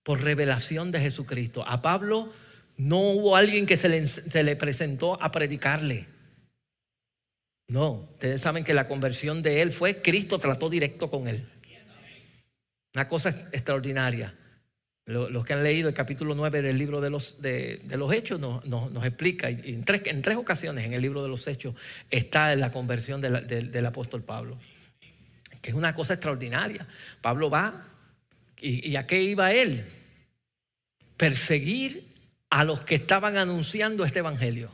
[0.03, 1.67] Por revelación de Jesucristo.
[1.67, 2.31] A Pablo
[2.77, 6.05] no hubo alguien que se le, se le presentó a predicarle.
[7.67, 11.45] No, ustedes saben que la conversión de él fue Cristo trató directo con él.
[12.97, 14.33] Una cosa extraordinaria.
[15.05, 19.05] Los que han leído el capítulo 9 del libro de los, de, los Hechos nos,
[19.05, 21.75] explica, y en tres, en tres, ocasiones en el libro de los Hechos
[22.09, 24.57] está la conversión del apóstol Pablo,
[25.61, 26.87] que es una cosa extraordinaria.
[27.21, 27.85] Pablo va,
[28.59, 29.85] ¿y a qué iba él?
[31.17, 32.15] Perseguir
[32.49, 34.71] a los que estaban anunciando este evangelio,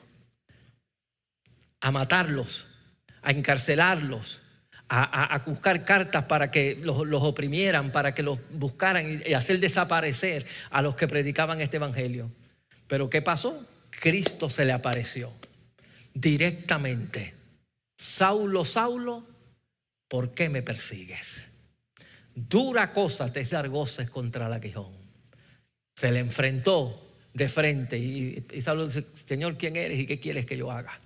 [1.82, 2.68] a matarlos,
[3.22, 4.43] a encarcelarlos,
[4.96, 10.82] a, buscar cartas para que los, oprimieran, para que los buscaran y, hacer desaparecer a
[10.82, 12.30] los que predicaban este evangelio.
[12.88, 13.66] Pero ¿qué pasó?
[13.90, 15.32] Cristo se le apareció
[16.14, 17.34] directamente.
[17.98, 19.26] Saulo, Saulo,
[20.08, 21.46] ¿por qué me persigues?
[22.36, 24.94] Dura cosa te es dar goces contra el aguijón.
[25.96, 30.46] Se le enfrentó de frente y, y Saulo dice, Señor, ¿quién eres y qué quieres
[30.46, 31.00] que yo haga?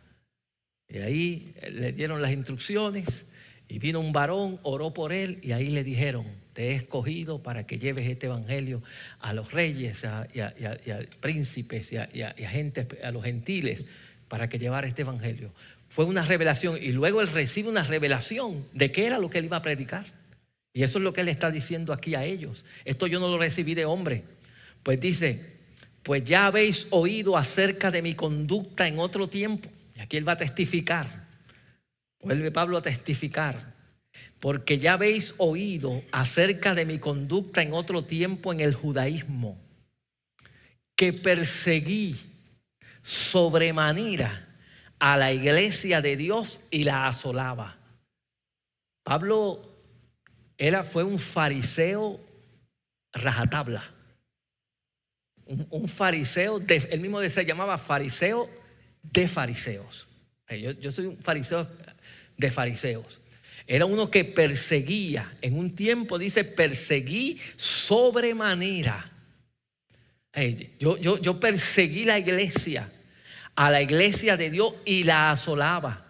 [0.90, 3.26] Y ahí le dieron las instrucciones
[3.70, 7.68] y vino un varón, oró por él y ahí le dijeron, te he escogido para
[7.68, 8.82] que lleves este evangelio
[9.20, 10.04] a los reyes
[10.34, 13.86] y, a, príncipes y a, gente, a los gentiles,
[14.28, 15.52] para que llevara este evangelio.
[15.90, 19.46] Fue una revelación y luego él recibe una revelación de qué era lo que él
[19.46, 20.06] iba a predicar.
[20.74, 22.66] Y eso es lo que él está diciendo aquí a ellos.
[22.86, 24.24] Esto yo no lo recibí de hombre.
[24.84, 25.58] Pues dice,
[26.04, 29.70] pues ya habéis oído acerca de mi conducta en otro tiempo.
[29.96, 31.27] Y aquí él va a testificar.
[32.20, 33.76] Vuelve Pablo a testificar.
[34.40, 39.58] Porque ya habéis oído acerca de mi conducta en otro tiempo en el judaísmo,
[40.96, 42.16] que perseguí
[43.02, 44.48] sobremanera
[45.00, 47.78] a la iglesia de Dios y la asolaba.
[49.04, 49.78] Pablo
[50.58, 52.20] era, fue un fariseo
[53.14, 53.94] rajatabla.
[55.46, 58.50] Un, fariseo, de, él mismo se llamaba fariseo
[59.02, 60.08] de fariseos.
[60.50, 61.66] Yo, yo soy un fariseo
[62.38, 63.22] de fariseos.
[63.68, 69.12] Era uno que perseguía, en un tiempo dice, perseguí sobremanera.
[70.80, 72.90] yo, yo, yo perseguí la iglesia,
[73.56, 76.06] a la iglesia de Dios y la asolaba.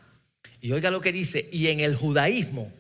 [0.62, 2.72] Y oiga lo que dice, y en el judaísmo,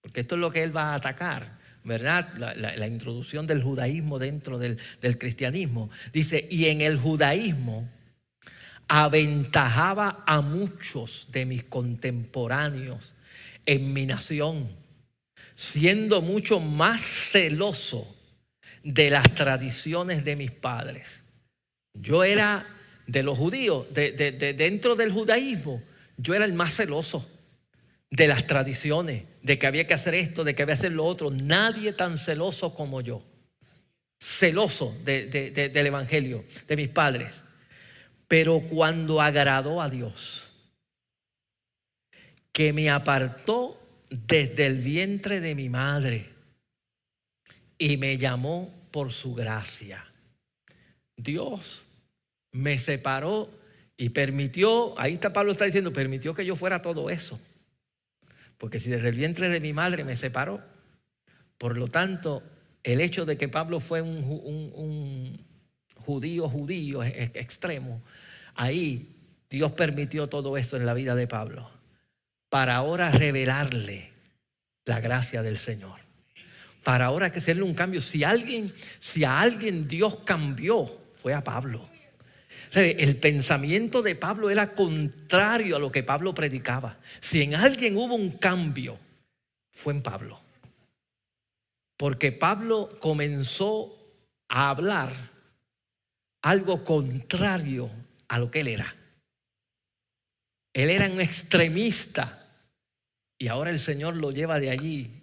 [0.00, 2.32] porque esto es lo que él va a atacar, ¿verdad?
[2.36, 5.90] La, introducción del judaísmo dentro del, del cristianismo.
[6.12, 7.90] Dice, y en el judaísmo
[8.88, 13.14] aventajaba a muchos de mis contemporáneos
[13.66, 14.68] en mi nación,
[15.54, 18.14] siendo mucho más celoso
[18.82, 21.22] de las tradiciones de mis padres.
[21.94, 22.66] Yo era
[23.06, 24.12] de los judíos, de,
[24.56, 25.82] dentro del judaísmo,
[26.16, 27.28] yo era el más celoso
[28.10, 31.04] de las tradiciones, de que había que hacer esto, de que había que hacer lo
[31.04, 31.30] otro.
[31.30, 33.22] Nadie tan celoso como yo.
[34.20, 37.43] Celoso del Evangelio, de mis padres.
[38.28, 40.50] Pero cuando agradó a Dios,
[42.52, 46.30] que me apartó desde el vientre de mi madre
[47.78, 50.04] y me llamó por su gracia.
[51.16, 51.84] Dios
[52.52, 53.50] me separó
[53.96, 57.40] y permitió, ahí está Pablo está diciendo, permitió que yo fuera todo eso.
[58.58, 60.62] Porque si desde el vientre de mi madre me separó,
[61.58, 62.42] por lo tanto,
[62.82, 65.38] el hecho de que Pablo fue un,
[66.04, 68.02] judío, judío extremo,
[68.54, 69.08] ahí
[69.50, 71.70] Dios permitió todo eso en la vida de Pablo
[72.54, 74.12] para ahora revelarle
[74.84, 75.98] la gracia del Señor.
[76.84, 78.00] Para ahora que hacerle un cambio.
[78.00, 81.88] Si alguien, si a alguien Dios cambió, fue a Pablo.
[82.72, 86.98] el pensamiento de Pablo era contrario a lo que Pablo predicaba.
[87.20, 89.00] Si en alguien hubo un cambio,
[89.72, 90.40] fue en Pablo.
[91.96, 93.98] Porque Pablo comenzó
[94.48, 95.33] a hablar
[96.44, 97.90] algo contrario
[98.28, 98.94] a lo que él era.
[100.74, 102.46] Él era un extremista
[103.38, 105.22] y ahora el Señor lo lleva de allí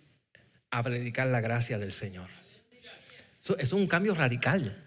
[0.72, 2.28] a predicar la gracia del Señor.
[3.39, 4.84] Eso, es un cambio radical.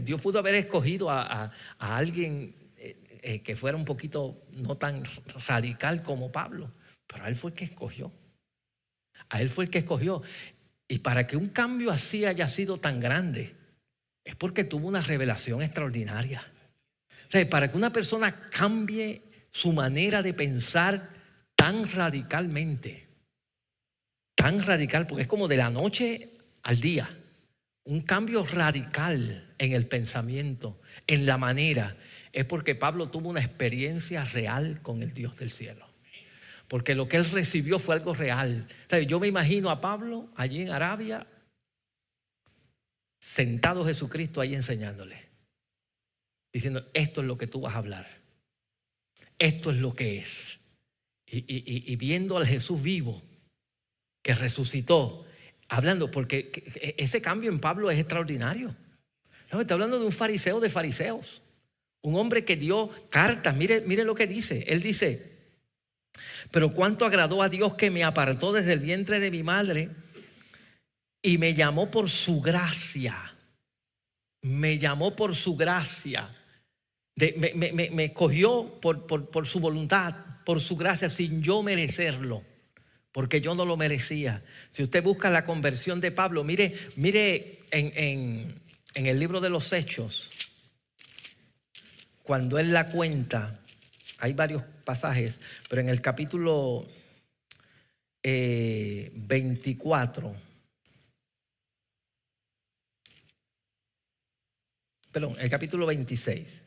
[0.00, 5.02] Dios pudo haber escogido a, alguien eh, eh, que fuera un poquito no tan
[5.48, 6.70] radical como Pablo,
[7.08, 8.12] pero a él fue el que escogió.
[9.28, 10.22] A él fue el que escogió.
[10.86, 13.56] Y para que un cambio así haya sido tan grande,
[14.24, 16.46] es porque tuvo una revelación extraordinaria.
[17.50, 21.10] para que una persona cambie su manera de pensar
[21.54, 23.08] tan radicalmente,
[24.34, 27.08] tan radical, porque es como de la noche al día,
[27.84, 31.96] un cambio radical en el pensamiento, en la manera,
[32.32, 35.86] es porque Pablo tuvo una experiencia real con el Dios del cielo.
[36.68, 38.66] Porque lo que él recibió fue algo real.
[39.06, 41.26] Yo me imagino a Pablo allí en Arabia,
[43.22, 45.28] sentado Jesucristo ahí enseñándole,
[46.52, 48.08] diciendo, esto es lo que tú vas a hablar,
[49.38, 50.58] esto es lo que es
[51.34, 53.22] y, viendo al Jesús vivo
[54.22, 55.24] que resucitó,
[55.68, 58.76] hablando, porque ese cambio en Pablo es extraordinario.
[59.50, 61.42] No, está hablando de un fariseo de fariseos,
[62.02, 65.32] un hombre que dio cartas, mire, mire lo que dice, él dice,
[66.50, 69.90] pero cuánto agradó a Dios que me apartó desde el vientre de mi madre
[71.22, 73.34] y me llamó por su gracia,
[74.42, 76.34] me llamó por su gracia,
[77.16, 80.14] me, cogió por, por su voluntad,
[80.44, 82.42] por su gracia sin yo merecerlo,
[83.12, 84.42] porque yo no lo merecía.
[84.70, 88.60] Si usted busca la conversión de Pablo, mire, mire en,
[88.94, 90.30] en el libro de los Hechos,
[92.22, 93.60] cuando él la cuenta,
[94.18, 96.86] hay varios pasajes, pero en el capítulo
[98.22, 100.34] 24,
[105.12, 106.62] perdón, el capítulo 26.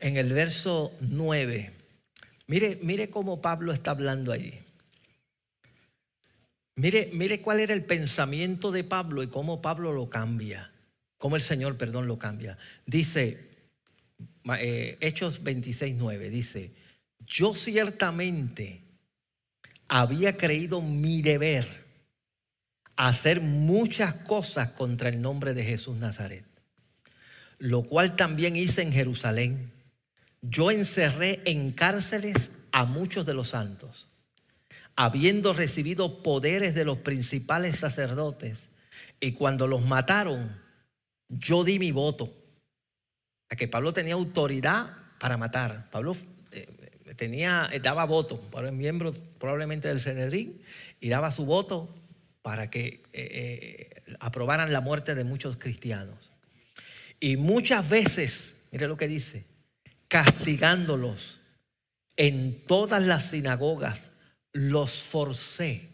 [0.00, 1.72] En el verso 9,
[2.46, 4.64] mire, mire cómo Pablo está hablando ahí.
[6.76, 10.72] Mire, mire cuál era el pensamiento de Pablo y cómo Pablo lo cambia,
[11.18, 12.56] cómo el Señor, perdón, lo cambia.
[12.86, 13.49] Dice,
[14.58, 16.72] eh, Hechos 26, 9, dice,
[17.26, 18.82] yo ciertamente
[19.88, 21.84] había creído mi deber
[22.96, 26.44] hacer muchas cosas contra el nombre de Jesús Nazaret,
[27.58, 29.72] lo cual también hice en Jerusalén.
[30.42, 34.10] Yo encerré en cárceles a muchos de los santos
[34.96, 38.68] habiendo recibido poderes de los principales sacerdotes,
[39.18, 40.60] y cuando los mataron,
[41.30, 42.34] yo di mi voto.
[43.56, 45.90] Que Pablo tenía autoridad para matar.
[45.90, 46.16] Pablo
[46.52, 46.66] eh,
[47.16, 50.62] tenía, daba voto, para miembro probablemente del Senedrín,
[51.00, 51.94] y daba su voto
[52.42, 56.32] para que eh, eh, aprobaran la muerte de muchos cristianos.
[57.18, 59.44] Y muchas veces, mire lo que dice,
[60.08, 61.40] castigándolos
[62.16, 64.10] en todas las sinagogas
[64.52, 65.88] los forcé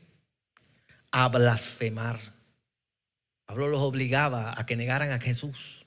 [1.10, 2.34] a blasfemar.
[3.44, 5.85] Pablo los obligaba a que negaran a Jesús,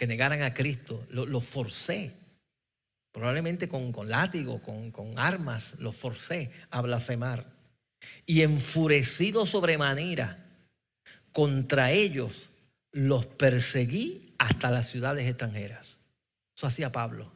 [0.00, 1.06] que negaran a Cristo.
[1.10, 2.16] Los, forcé,
[3.12, 7.52] probablemente con, con látigo, con, con armas, los forcé a blasfemar.
[8.24, 10.42] Y enfurecido sobremanera
[11.34, 12.48] contra ellos,
[12.92, 15.98] los perseguí hasta las ciudades extranjeras.
[16.56, 17.30] Eso hacía Pablo.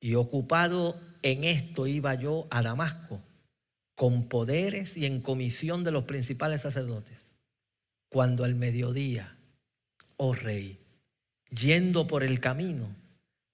[0.00, 3.20] Y ocupado en esto iba yo a Damasco
[3.94, 7.34] con poderes y en comisión de los principales sacerdotes,
[8.08, 9.36] cuando al mediodía,
[10.16, 10.78] oh rey,
[11.50, 12.88] yendo por el camino,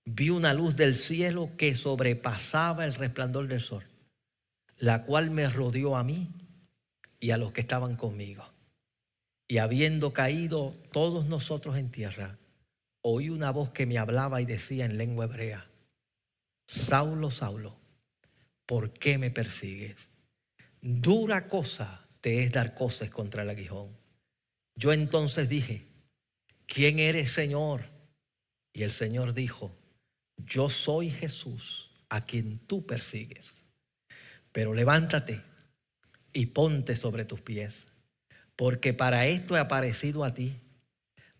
[0.05, 3.85] vi una luz del cielo que sobrepasaba el resplandor del sol,
[4.79, 6.31] la cual me rodeó a mí
[7.21, 8.45] y a los que estaban conmigo.
[9.49, 12.39] Y habiendo caído todos nosotros en tierra,
[13.03, 15.67] oí una voz que me hablaba y decía en lengua hebrea,
[16.67, 17.77] Saulo, Saulo,
[18.67, 20.09] ¿por qué me persigues?
[20.81, 23.91] Dura cosa te es dar cosas contra el aguijón.
[24.77, 25.87] Yo entonces dije,
[26.67, 27.91] ¿quién eres Señor?
[28.73, 29.77] Y el Señor dijo,
[30.37, 33.65] yo soy Jesús a quien tú persigues.
[34.53, 35.43] Pero levántate
[36.33, 37.87] y ponte sobre tus pies,
[38.57, 40.61] porque para esto he aparecido a ti,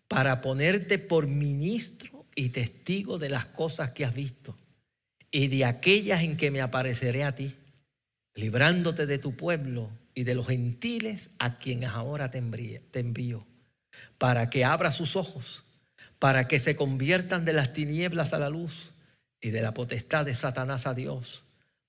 [0.07, 4.55] para ponerte por ministro y testigo de las cosas que has visto
[5.31, 7.55] y de aquellas en que me apareceré a ti
[8.35, 13.47] librándote de tu pueblo y de los gentiles a quienes ahora te envío,
[14.17, 15.63] para que abra sus ojos,
[16.19, 18.93] para que se conviertan de las tinieblas a la luz
[19.41, 21.43] y de la potestad de Satanás a Dios,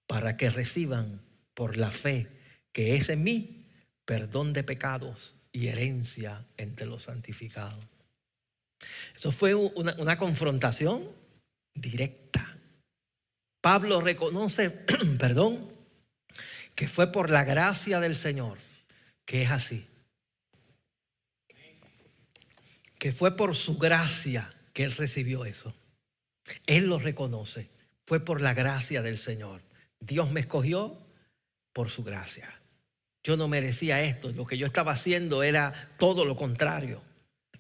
[0.07, 1.23] para que reciban
[1.55, 2.29] por la fe
[2.73, 3.65] que es en mí
[4.05, 7.85] perdón de pecados y herencia entre los santificados.
[9.15, 11.11] Eso fue una, una confrontación
[11.75, 12.59] directa.
[13.63, 14.71] Pablo reconoce,
[15.19, 15.73] perdón,
[16.75, 18.59] que fue por la gracia del Señor,
[19.25, 19.87] que es así.
[23.13, 25.75] Fue por su gracia que Él recibió eso.
[26.67, 27.71] Él lo reconoce.
[28.05, 29.63] Fue por la gracia del Señor.
[30.01, 30.99] Dios me escogió
[31.73, 32.61] por su gracia.
[33.23, 34.31] Yo no merecía esto.
[34.31, 37.03] Lo que yo estaba haciendo era todo lo contrario.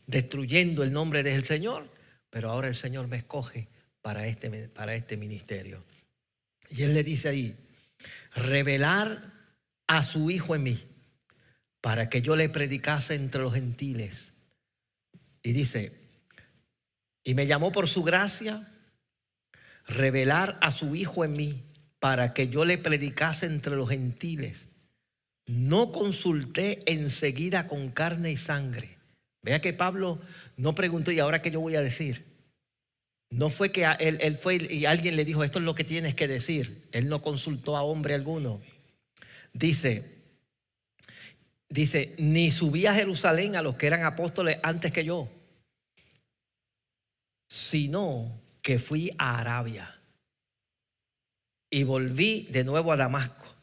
[0.06, 1.88] Destruyendo el nombre del Señor.
[2.30, 3.68] Pero ahora el Señor me escoge
[4.00, 5.82] para este, para este ministerio.
[6.70, 7.56] Y Él le dice ahí,
[8.34, 9.32] revelar
[9.86, 10.84] a su Hijo en mí,
[11.80, 14.32] para que yo le predicase entre los gentiles.
[15.46, 15.92] Y dice,
[17.22, 18.66] y me llamó por su gracia,
[19.86, 21.62] revelar a su Hijo en mí,
[22.00, 24.66] para que yo le predicase entre los gentiles.
[25.46, 28.98] No consulté enseguida con carne y sangre.
[29.40, 30.20] Vea que Pablo
[30.56, 32.24] no preguntó, ¿y ahora qué yo voy a decir?
[33.30, 36.26] No fue que él, fue y alguien le dijo, esto es lo que tienes que
[36.26, 36.88] decir.
[36.90, 38.60] Él no consultó a hombre alguno.
[39.52, 40.16] Dice,
[41.68, 45.30] dice, ni subí a Jerusalén a los que eran apóstoles antes que yo,
[47.46, 50.00] sino que fui a Arabia
[51.70, 53.54] y volví de nuevo a Damasco.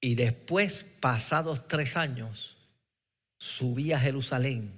[0.00, 2.56] Y después, pasados tres años,
[3.38, 4.72] subí a Jerusalén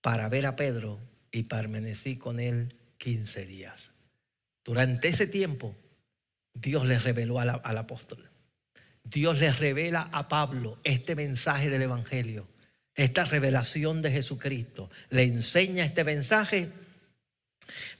[0.00, 1.00] para ver a Pedro
[1.32, 3.92] y permanecí con él 15 días.
[4.64, 5.76] Durante ese tiempo,
[6.54, 8.30] Dios le reveló al, apóstol
[9.02, 12.48] Dios le revela a Pablo este mensaje del Evangelio,
[12.94, 14.90] esta revelación de Jesucristo.
[15.10, 16.70] Le enseña este mensaje,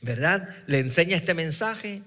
[0.00, 0.54] ¿verdad?
[0.66, 2.02] Le enseña este mensaje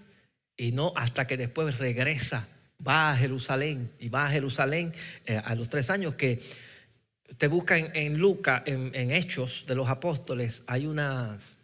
[0.55, 2.47] y no hasta que después regresa,
[2.85, 4.93] va a Jerusalén y va a Jerusalén
[5.25, 6.41] eh, a los tres años que
[7.37, 11.57] te busca en, Lucas, en, Hechos de los Apóstoles, hay unas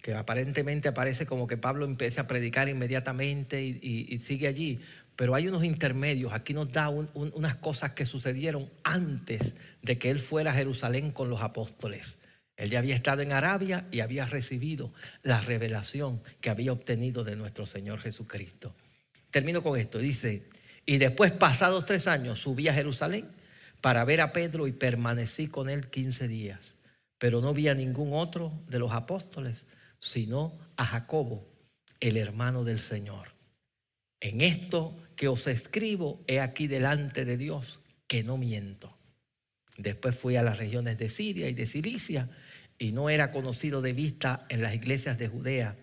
[0.00, 4.80] que aparentemente aparece como que Pablo empieza a predicar inmediatamente y, sigue allí,
[5.14, 6.32] pero hay unos intermedios.
[6.32, 11.28] Aquí nos da unas cosas que sucedieron antes de que él fuera a Jerusalén con
[11.28, 12.18] los apóstoles.
[12.60, 14.92] Él ya había estado en Arabia y había recibido
[15.22, 18.74] la revelación que había obtenido de nuestro Señor Jesucristo.
[19.30, 19.98] Termino con esto.
[19.98, 20.42] Dice,
[20.84, 23.28] y después pasados tres años subí a Jerusalén
[23.80, 26.76] para ver a Pedro y permanecí con él 15 días.
[27.16, 29.64] Pero no vi a ningún otro de los apóstoles,
[29.98, 31.48] sino a Jacobo,
[31.98, 33.28] el hermano del Señor.
[34.20, 38.98] En esto que os escribo, he aquí delante de Dios que no miento.
[39.78, 42.28] Después fui a las regiones de Siria y de Cilicia
[42.80, 45.76] y no era conocido de vista en las iglesias de Judea.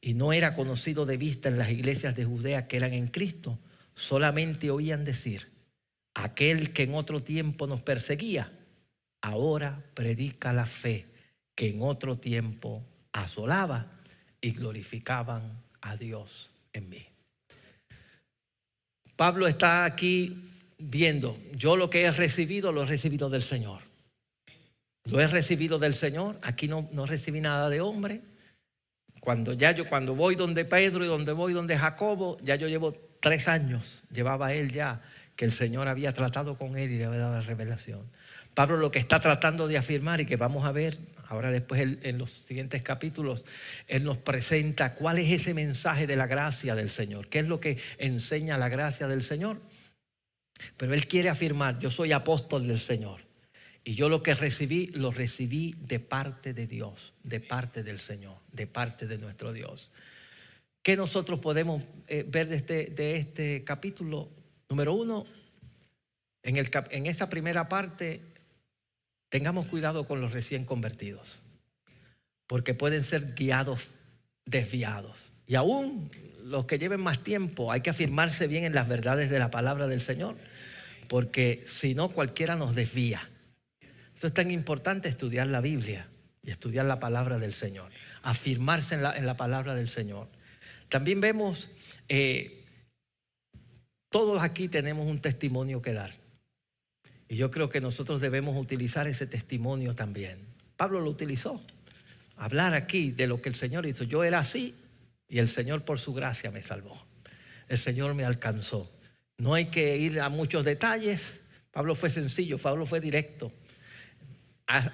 [0.00, 3.58] Y no era conocido de vista en las iglesias de Judea que eran en Cristo.
[3.96, 5.50] Solamente oían decir,
[6.14, 8.52] aquel que en otro tiempo nos perseguía,
[9.22, 11.06] ahora predica la fe
[11.56, 13.90] que en otro tiempo asolaba
[14.40, 17.06] y glorificaban a Dios en mí.
[19.16, 20.48] Pablo está aquí
[20.78, 23.93] viendo, yo lo que he recibido lo he recibido del Señor.
[25.04, 28.22] Lo he recibido del Señor, aquí no, no recibí nada de hombre.
[29.20, 32.94] Cuando ya yo, cuando voy donde Pedro y donde voy donde Jacobo, ya yo llevo
[33.20, 35.02] tres años, llevaba él ya
[35.36, 38.10] que el Señor había tratado con él y le había dado la revelación.
[38.54, 40.98] Pablo lo que está tratando de afirmar y que vamos a ver
[41.28, 43.44] ahora después en los siguientes capítulos,
[43.88, 47.60] él nos presenta cuál es ese mensaje de la gracia del Señor, qué es lo
[47.60, 49.60] que enseña la gracia del Señor.
[50.76, 53.24] Pero él quiere afirmar, yo soy apóstol del Señor
[53.84, 58.36] y yo lo que recibí, lo recibí de parte de Dios, de parte del Señor,
[58.50, 59.90] de parte de nuestro Dios.
[60.82, 64.30] ¿Qué nosotros podemos eh, ver de este, de este capítulo?
[64.70, 65.26] Número uno,
[66.42, 68.22] en, en esa primera parte,
[69.28, 71.40] tengamos cuidado con los recién convertidos,
[72.46, 73.88] porque pueden ser guiados,
[74.46, 75.30] desviados.
[75.46, 76.10] Y aún
[76.42, 79.86] los que lleven más tiempo, hay que afirmarse bien en las verdades de la palabra
[79.88, 80.36] del Señor,
[81.08, 83.28] porque si no, cualquiera nos desvía.
[84.24, 86.08] Esto es tan importante estudiar la Biblia
[86.42, 87.90] y estudiar la palabra del Señor,
[88.22, 90.28] afirmarse en la, en la palabra del Señor.
[90.88, 91.68] También vemos
[92.08, 92.64] eh,
[94.08, 96.14] todos aquí tenemos un testimonio que dar.
[97.28, 100.38] Y yo creo que nosotros debemos utilizar ese testimonio también.
[100.78, 101.62] Pablo lo utilizó.
[102.38, 104.04] Hablar aquí de lo que el Señor hizo.
[104.04, 104.74] Yo era así
[105.28, 106.98] y el Señor por su gracia me salvó.
[107.68, 108.90] El Señor me alcanzó.
[109.36, 111.40] No hay que ir a muchos detalles.
[111.70, 113.52] Pablo fue sencillo, Pablo fue directo.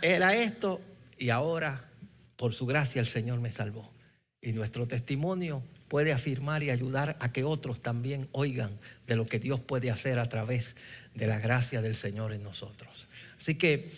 [0.02, 0.80] Era esto
[1.18, 1.88] y ahora
[2.36, 3.92] por su gracia el Señor me salvó.
[4.40, 9.38] Y nuestro testimonio puede afirmar y ayudar a que otros también oigan de lo que
[9.38, 10.76] Dios puede hacer a través
[11.14, 13.08] de la gracia del Señor en nosotros.
[13.38, 13.90] Así que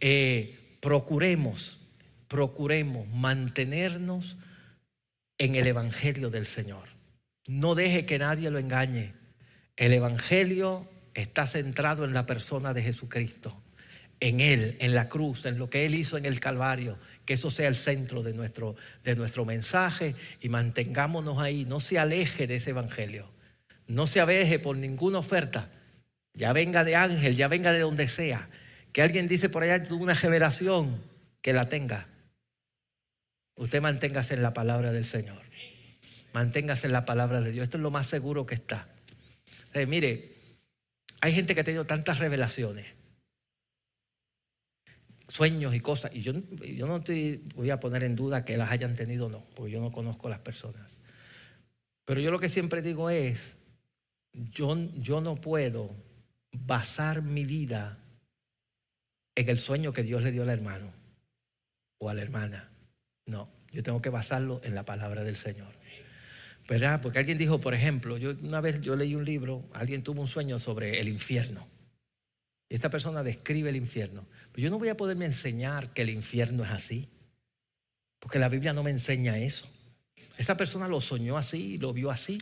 [0.00, 1.78] eh, procuremos,
[2.28, 4.36] procuremos mantenernos
[5.38, 6.88] en el Evangelio del Señor.
[7.48, 9.14] No deje que nadie lo engañe.
[9.76, 13.60] El Evangelio está centrado en la persona de Jesucristo,
[14.20, 17.50] en Él, en la cruz, en lo que Él hizo en el Calvario, que eso
[17.50, 22.56] sea el centro de nuestro, de nuestro mensaje y mantengámonos ahí, no se aleje de
[22.56, 23.30] ese evangelio,
[23.86, 25.70] no se aleje por ninguna oferta,
[26.34, 28.50] ya venga de ángel, ya venga de donde sea,
[28.92, 31.02] que alguien dice por allá una revelación,
[31.40, 32.06] que la tenga.
[33.54, 35.40] Usted manténgase en la palabra del Señor,
[36.34, 38.88] manténgase en la palabra de Dios, esto es lo más seguro que está.
[39.72, 40.34] Eh, mire,
[41.22, 42.99] hay gente que ha tenido tantas revelaciones
[45.30, 46.10] sueños y cosas.
[46.14, 49.28] Y yo, yo no te voy a poner en duda que las hayan tenido o
[49.30, 51.00] no, porque yo no conozco a las personas.
[52.04, 53.54] Pero yo lo que siempre digo es,
[54.32, 55.94] yo, yo no puedo
[56.52, 57.98] basar mi vida
[59.36, 60.92] en el sueño que Dios le dio al hermano
[61.98, 62.68] o a la hermana.
[63.26, 65.72] No, yo tengo que basarlo en la palabra del Señor.
[66.68, 67.00] ¿Verdad?
[67.00, 70.28] Porque alguien dijo, por ejemplo, yo una vez yo leí un libro, alguien tuvo un
[70.28, 71.69] sueño sobre el infierno.
[72.70, 74.24] Esta persona describe el infierno.
[74.52, 77.08] Pero yo no voy a poderme enseñar que el infierno es así.
[78.20, 79.66] Porque la Biblia no me enseña eso.
[80.38, 82.40] Esa persona lo soñó así, lo vio así.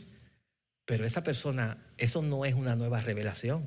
[0.84, 3.64] Pero esa persona, eso no es una nueva revelación.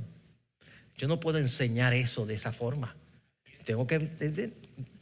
[0.98, 2.96] Yo no puedo enseñar eso de esa forma.
[3.66, 4.52] Tengo que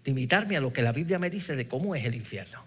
[0.05, 2.64] limitarme a lo que la Biblia me dice de cómo es el infierno.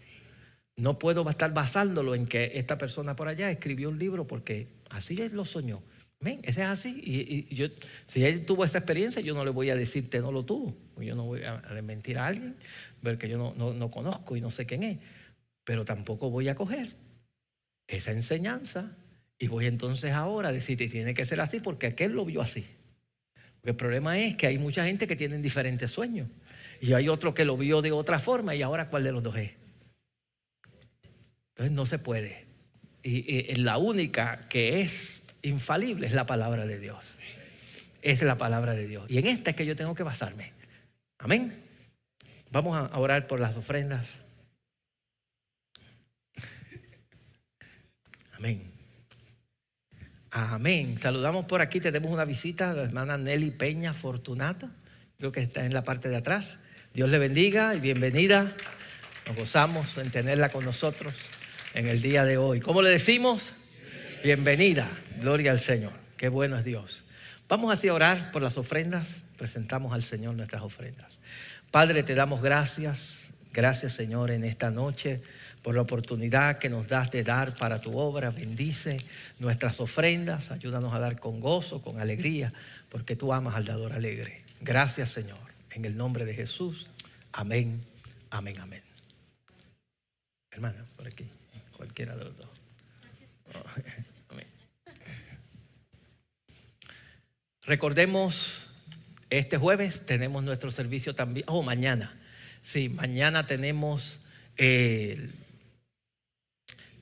[0.77, 5.21] No puedo estar basándolo en que esta persona por allá escribió un libro porque así
[5.23, 5.83] es lo soñó.
[6.25, 7.03] Ese es así.
[7.05, 7.67] Y, yo,
[8.07, 10.77] si él tuvo esa experiencia, yo no le voy a decir no lo tuvo.
[10.99, 12.57] Yo no voy a, mentir a alguien,
[13.01, 14.99] ver que yo no, no, no conozco y no sé quién es.
[15.65, 16.95] Pero tampoco voy a coger
[17.89, 18.97] esa enseñanza
[19.39, 22.41] y voy entonces ahora a decir que tiene que ser así porque aquel lo vio
[22.41, 22.65] así.
[23.63, 26.29] Porque el problema es que hay mucha gente que tiene diferentes sueños.
[26.81, 29.37] Y hay otro que lo vio de otra forma y ahora cuál de los dos
[29.37, 29.53] es.
[31.51, 32.47] Entonces no se puede.
[33.05, 37.05] Y, la única que es infalible es la palabra de Dios.
[38.01, 39.05] Es la palabra de Dios.
[39.09, 40.53] Y en esta es que yo tengo que basarme.
[41.19, 41.63] Amén.
[42.51, 44.19] Vamos a orar por las ofrendas.
[48.33, 48.73] Amén.
[50.31, 50.99] Amén.
[50.99, 51.81] Saludamos por aquí.
[51.81, 54.71] Tenemos una visita de la hermana Nelly Peña Fortunata.
[55.19, 56.59] Creo que está en la parte de atrás.
[56.93, 58.53] Dios le bendiga y bienvenida.
[59.27, 61.15] Nos gozamos en tenerla con nosotros
[61.75, 62.61] en el día de hoy.
[62.61, 63.53] ¿Cómo le decimos?
[64.23, 64.89] Bienvenida.
[65.21, 65.93] Gloria al Señor.
[66.17, 67.03] Qué bueno es Dios.
[67.49, 69.17] Vamos así a orar por las ofrendas.
[69.37, 71.19] Presentamos al Señor nuestras ofrendas.
[71.73, 73.31] Padre, te damos gracias.
[73.53, 75.23] Gracias, Señor, en esta noche
[75.65, 78.31] por la oportunidad que nos das de dar para tu obra.
[78.31, 78.99] Bendice
[79.41, 80.53] nuestras ofrendas.
[80.53, 82.53] Ayúdanos a dar con gozo, con alegría,
[82.91, 84.45] porque tú amas al dador alegre.
[84.61, 85.39] Gracias, Señor.
[85.73, 86.91] En el nombre de Jesús.
[87.33, 87.85] Amén,
[88.31, 88.83] amén, amén.
[90.53, 91.29] Hermana, por aquí,
[91.77, 92.49] cualquiera de los dos.
[97.65, 98.65] Recordemos,
[99.31, 102.19] este jueves tenemos nuestro servicio también, oh, mañana,
[102.63, 104.19] sí, mañana tenemos
[104.57, 105.31] eh,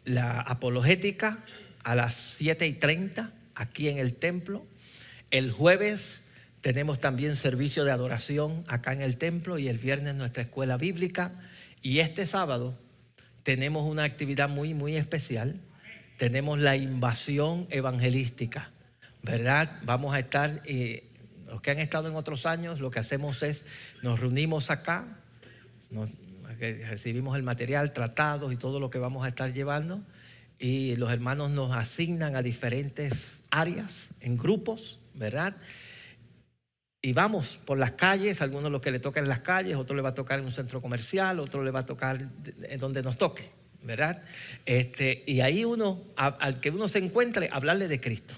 [0.05, 1.39] la apologética
[1.83, 4.67] a las 7 y 30 aquí en el templo.
[5.31, 6.21] El jueves
[6.61, 11.33] tenemos también servicio de adoración acá en el templo y el viernes nuestra escuela bíblica.
[11.83, 12.77] Y este sábado
[13.43, 15.57] tenemos una actividad muy, muy especial.
[16.19, 18.71] Tenemos la invasión evangelística,
[19.23, 19.79] ¿verdad?
[19.85, 21.05] Vamos a estar, eh,
[21.47, 23.65] los que han estado en otros años, lo que hacemos es,
[24.03, 25.19] nos reunimos acá,
[26.59, 30.03] recibimos el material, tratados y todo lo que vamos a estar llevando,
[30.59, 35.57] y los hermanos nos asignan a diferentes áreas, en grupos, ¿verdad?
[37.03, 40.03] Y vamos por las calles, algunos los que le tocan en las calles, otro le
[40.03, 42.29] va a tocar en un centro comercial, otro le va a tocar
[42.63, 43.51] en donde nos toque,
[43.83, 44.23] ¿verdad?
[44.67, 48.35] Este, y ahí uno, al que uno se encuentre, hablarle de Cristo,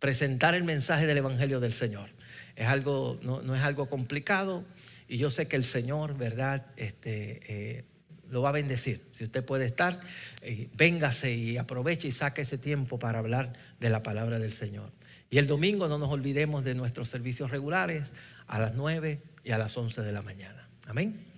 [0.00, 2.10] presentar el mensaje del Evangelio del Señor.
[2.56, 4.64] Es algo, no, no es algo complicado
[5.06, 6.66] y yo sé que el Señor, ¿verdad?
[6.76, 7.84] Este, eh,
[8.30, 9.02] lo va a bendecir.
[9.12, 10.00] Si usted puede estar,
[10.40, 14.92] eh, véngase y aproveche y saque ese tiempo para hablar de la palabra del Señor.
[15.30, 18.12] Y el domingo no nos olvidemos de nuestros servicios regulares
[18.46, 20.68] a las 9 y a las 11 de la mañana.
[20.86, 21.29] Amén.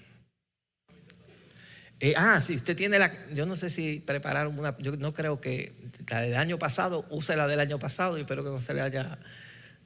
[2.05, 5.41] Eh, ah, si usted tiene la, yo no sé si prepararon una, yo no creo
[5.41, 5.73] que
[6.09, 8.81] la del año pasado, use la del año pasado y espero que no se le
[8.81, 9.21] haya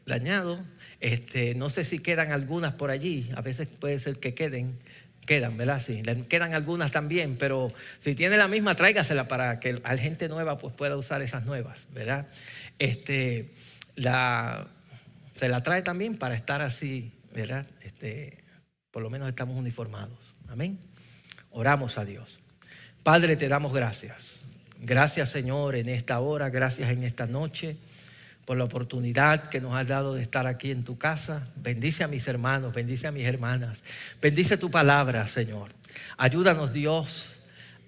[0.07, 0.65] dañado.
[1.01, 4.79] Este, no sé si quedan algunas por allí, a veces puede ser que queden,
[5.27, 5.79] quedan, ¿verdad?
[5.79, 10.57] Sí, quedan algunas también, pero si tiene la misma, tráigasela para que la gente nueva
[10.57, 12.29] pues, pueda usar esas nuevas, ¿verdad?
[12.79, 13.53] Este,
[13.95, 14.69] la,
[15.35, 17.67] se la trae también para estar así, ¿verdad?
[17.83, 18.43] Este,
[18.91, 20.35] por lo menos estamos uniformados.
[20.49, 20.79] Amén.
[21.57, 22.39] Oramos a Dios.
[23.03, 24.45] Padre, te damos gracias.
[24.79, 27.79] Gracias, Señor, en esta hora, gracias en esta noche
[28.45, 31.49] por la oportunidad que nos has dado de estar aquí en tu casa.
[31.57, 33.83] Bendice a mis hermanos, bendice a mis hermanas.
[34.21, 35.71] Bendice tu palabra, Señor.
[36.19, 37.37] Ayúdanos, Dios,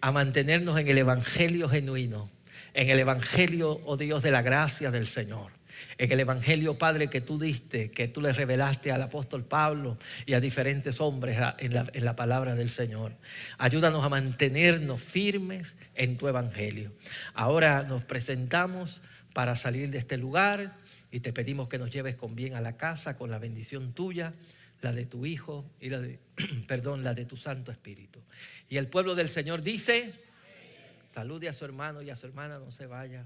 [0.00, 2.30] a mantenernos en el Evangelio genuino,
[2.72, 5.57] en el Evangelio, oh Dios, de la gracia del Señor
[5.98, 10.34] en el Evangelio, Padre, que tú diste, que tú le revelaste al apóstol Pablo y
[10.34, 13.14] a diferentes hombres en la, palabra del Señor.
[13.58, 16.92] Ayúdanos a mantenernos firmes en tu Evangelio.
[17.34, 19.02] Ahora nos presentamos
[19.32, 20.76] para salir de este lugar
[21.10, 24.34] y te pedimos que nos lleves con bien a la casa, con la bendición tuya,
[24.80, 26.18] la de tu Hijo y la de,
[26.66, 28.20] perdón, la de tu Santo Espíritu.
[28.68, 30.12] Y el pueblo del Señor dice,
[31.06, 33.24] salude a su hermano y a su hermana, no se vaya.